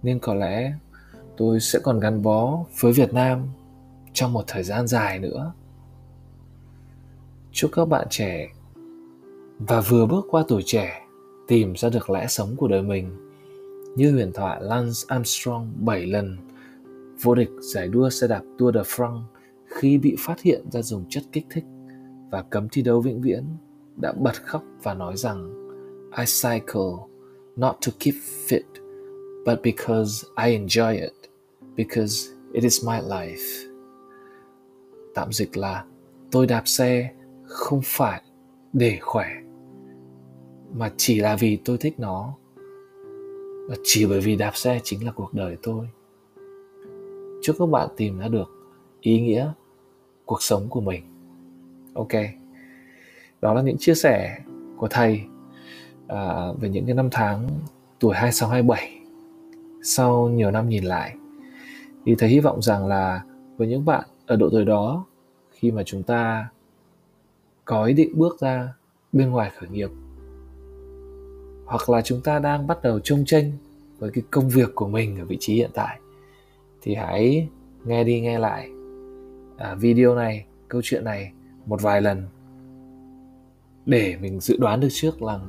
Nên 0.04 0.20
có 0.20 0.34
lẽ 0.34 0.74
tôi 1.38 1.60
sẽ 1.60 1.80
còn 1.84 2.00
gắn 2.00 2.22
bó 2.22 2.66
với 2.80 2.94
việt 2.94 3.14
nam 3.14 3.48
trong 4.14 4.34
một 4.34 4.44
thời 4.48 4.64
gian 4.64 4.88
dài 4.88 5.20
nữa. 5.20 5.54
Chúc 7.52 7.72
các 7.74 7.86
bạn 7.86 8.08
trẻ 8.10 8.48
và 9.60 9.82
vừa 9.82 10.06
bước 10.06 10.26
qua 10.30 10.44
tuổi 10.48 10.62
trẻ 10.66 11.02
tìm 11.48 11.74
ra 11.76 11.90
được 11.90 12.10
lẽ 12.10 12.28
sống 12.28 12.56
của 12.56 12.68
đời 12.68 12.82
mình 12.82 13.30
như 13.96 14.12
huyền 14.12 14.32
thoại 14.34 14.60
Lance 14.62 15.00
Armstrong 15.08 15.74
7 15.80 16.06
lần. 16.06 16.38
Vô 17.22 17.36
địch 17.36 17.50
giải 17.62 17.88
đua 17.88 18.10
xe 18.10 18.28
đạp 18.28 18.42
Tour 18.58 18.76
de 18.76 18.82
France 18.82 19.22
khi 19.66 19.98
bị 19.98 20.16
phát 20.20 20.42
hiện 20.42 20.72
ra 20.72 20.82
dùng 20.82 21.06
chất 21.10 21.24
kích 21.32 21.46
thích 21.50 21.64
và 22.32 22.42
cấm 22.42 22.70
thi 22.70 22.82
đấu 22.82 23.02
vĩnh 23.02 23.22
viễn 23.22 23.44
đã 23.96 24.12
bật 24.12 24.44
khóc 24.46 24.64
và 24.84 24.94
nói 24.94 25.18
rằng, 25.18 25.54
I 26.18 26.26
cycle 26.26 26.92
not 27.60 27.76
to 27.86 27.92
keep 28.00 28.16
fit, 28.48 28.82
but 29.46 29.62
because 29.64 30.26
I 30.38 30.58
enjoy 30.58 30.94
it, 30.94 31.30
because 31.76 32.30
it 32.54 32.64
is 32.64 32.86
my 32.86 33.00
life. 33.02 33.70
Tạm 35.16 35.32
dịch 35.32 35.58
là, 35.58 35.86
tôi 36.32 36.48
đạp 36.48 36.64
xe 36.66 37.14
không 37.46 37.82
phải 37.84 38.22
để 38.74 38.98
khỏe, 39.02 39.28
mà 40.74 40.92
chỉ 40.98 41.20
là 41.20 41.36
vì 41.36 41.58
tôi 41.66 41.78
thích 41.78 42.00
nó. 42.00 42.34
Và 43.70 43.76
chỉ 43.84 44.06
bởi 44.06 44.20
vì 44.20 44.36
đạp 44.36 44.56
xe 44.56 44.80
chính 44.84 45.06
là 45.06 45.12
cuộc 45.12 45.34
đời 45.34 45.58
tôi. 45.64 45.88
Chúc 47.42 47.56
các 47.60 47.66
bạn 47.66 47.90
tìm 47.98 48.20
ra 48.20 48.28
được 48.28 48.50
ý 49.02 49.22
nghĩa 49.22 49.52
cuộc 50.26 50.44
sống 50.44 50.68
của 50.70 50.82
mình. 50.82 51.04
Ok, 51.94 52.12
đó 53.42 53.54
là 53.54 53.62
những 53.62 53.78
chia 53.78 53.96
sẻ 53.96 54.40
của 54.78 54.88
thầy 54.88 55.22
à, 56.10 56.52
về 56.60 56.70
những 56.70 56.86
cái 56.86 56.96
năm 56.96 57.10
tháng 57.12 57.48
tuổi 58.00 58.16
26 58.16 58.50
27 58.50 59.00
sau 59.84 60.30
nhiều 60.30 60.52
năm 60.52 60.70
nhìn 60.70 60.84
lại 60.84 61.16
thì 62.06 62.16
thầy 62.16 62.30
hy 62.30 62.40
vọng 62.40 62.62
rằng 62.62 62.88
là 62.88 63.24
với 63.58 63.68
những 63.68 63.86
bạn 63.86 64.04
ở 64.26 64.36
độ 64.36 64.50
tuổi 64.52 64.66
đó 64.66 65.06
khi 65.52 65.72
mà 65.72 65.84
chúng 65.86 66.04
ta 66.04 66.50
có 67.66 67.84
ý 67.84 67.94
định 67.94 68.12
bước 68.16 68.40
ra 68.40 68.74
bên 69.12 69.30
ngoài 69.30 69.52
khởi 69.60 69.70
nghiệp 69.70 69.90
hoặc 71.66 71.90
là 71.90 72.02
chúng 72.02 72.22
ta 72.22 72.40
đang 72.40 72.68
bắt 72.68 72.82
đầu 72.84 73.00
trông 73.00 73.26
tranh 73.26 73.52
với 74.00 74.12
cái 74.14 74.24
công 74.32 74.50
việc 74.50 74.76
của 74.76 74.88
mình 74.88 75.20
ở 75.20 75.26
vị 75.26 75.38
trí 75.40 75.56
hiện 75.56 75.72
tại 75.74 76.00
thì 76.82 76.96
hãy 76.96 77.48
nghe 77.86 78.04
đi 78.04 78.22
nghe 78.22 78.40
lại 78.40 78.70
à, 79.58 79.76
video 79.76 80.16
này 80.16 80.46
câu 80.68 80.82
chuyện 80.84 81.04
này 81.04 81.32
một 81.66 81.82
vài 81.82 82.02
lần 82.02 82.24
để 83.86 84.18
mình 84.22 84.40
dự 84.40 84.58
đoán 84.58 84.80
được 84.80 84.88
trước 84.92 85.22
là 85.22 85.40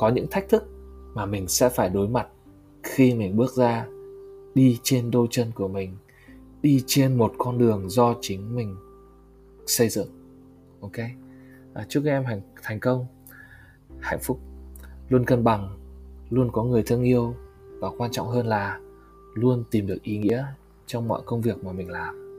có 0.00 0.08
những 0.08 0.26
thách 0.30 0.48
thức 0.48 0.68
mà 1.14 1.26
mình 1.26 1.48
sẽ 1.48 1.68
phải 1.68 1.88
đối 1.88 2.08
mặt 2.08 2.28
khi 2.82 3.14
mình 3.14 3.36
bước 3.36 3.52
ra 3.52 3.86
đi 4.54 4.78
trên 4.82 5.10
đôi 5.10 5.26
chân 5.30 5.50
của 5.54 5.68
mình 5.68 5.96
đi 6.62 6.84
trên 6.86 7.18
một 7.18 7.34
con 7.38 7.58
đường 7.58 7.90
do 7.90 8.14
chính 8.20 8.56
mình 8.56 8.76
xây 9.66 9.88
dựng. 9.88 10.08
Ok? 10.80 10.96
À, 11.74 11.86
chúc 11.88 12.02
các 12.04 12.10
em 12.10 12.24
thành 12.24 12.40
thành 12.62 12.80
công 12.80 13.06
hạnh 14.00 14.18
phúc 14.22 14.40
luôn 15.08 15.24
cân 15.24 15.44
bằng 15.44 15.78
luôn 16.30 16.50
có 16.52 16.62
người 16.62 16.82
thương 16.82 17.02
yêu 17.02 17.34
và 17.78 17.90
quan 17.98 18.10
trọng 18.10 18.28
hơn 18.28 18.46
là 18.46 18.80
luôn 19.34 19.64
tìm 19.70 19.86
được 19.86 20.02
ý 20.02 20.18
nghĩa 20.18 20.44
trong 20.86 21.08
mọi 21.08 21.22
công 21.24 21.40
việc 21.40 21.64
mà 21.64 21.72
mình 21.72 21.90
làm. 21.90 22.34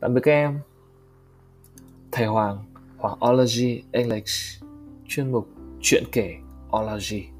Tạm 0.00 0.14
biệt 0.14 0.20
các 0.24 0.32
em. 0.32 0.58
Thầy 2.12 2.26
hoàng 2.26 2.58
hoàng 2.98 3.18
ology 3.30 3.82
english 3.92 4.62
chuyên 5.08 5.32
mục 5.32 5.53
chuyện 5.86 6.04
kể 6.12 6.34
ology 6.70 7.33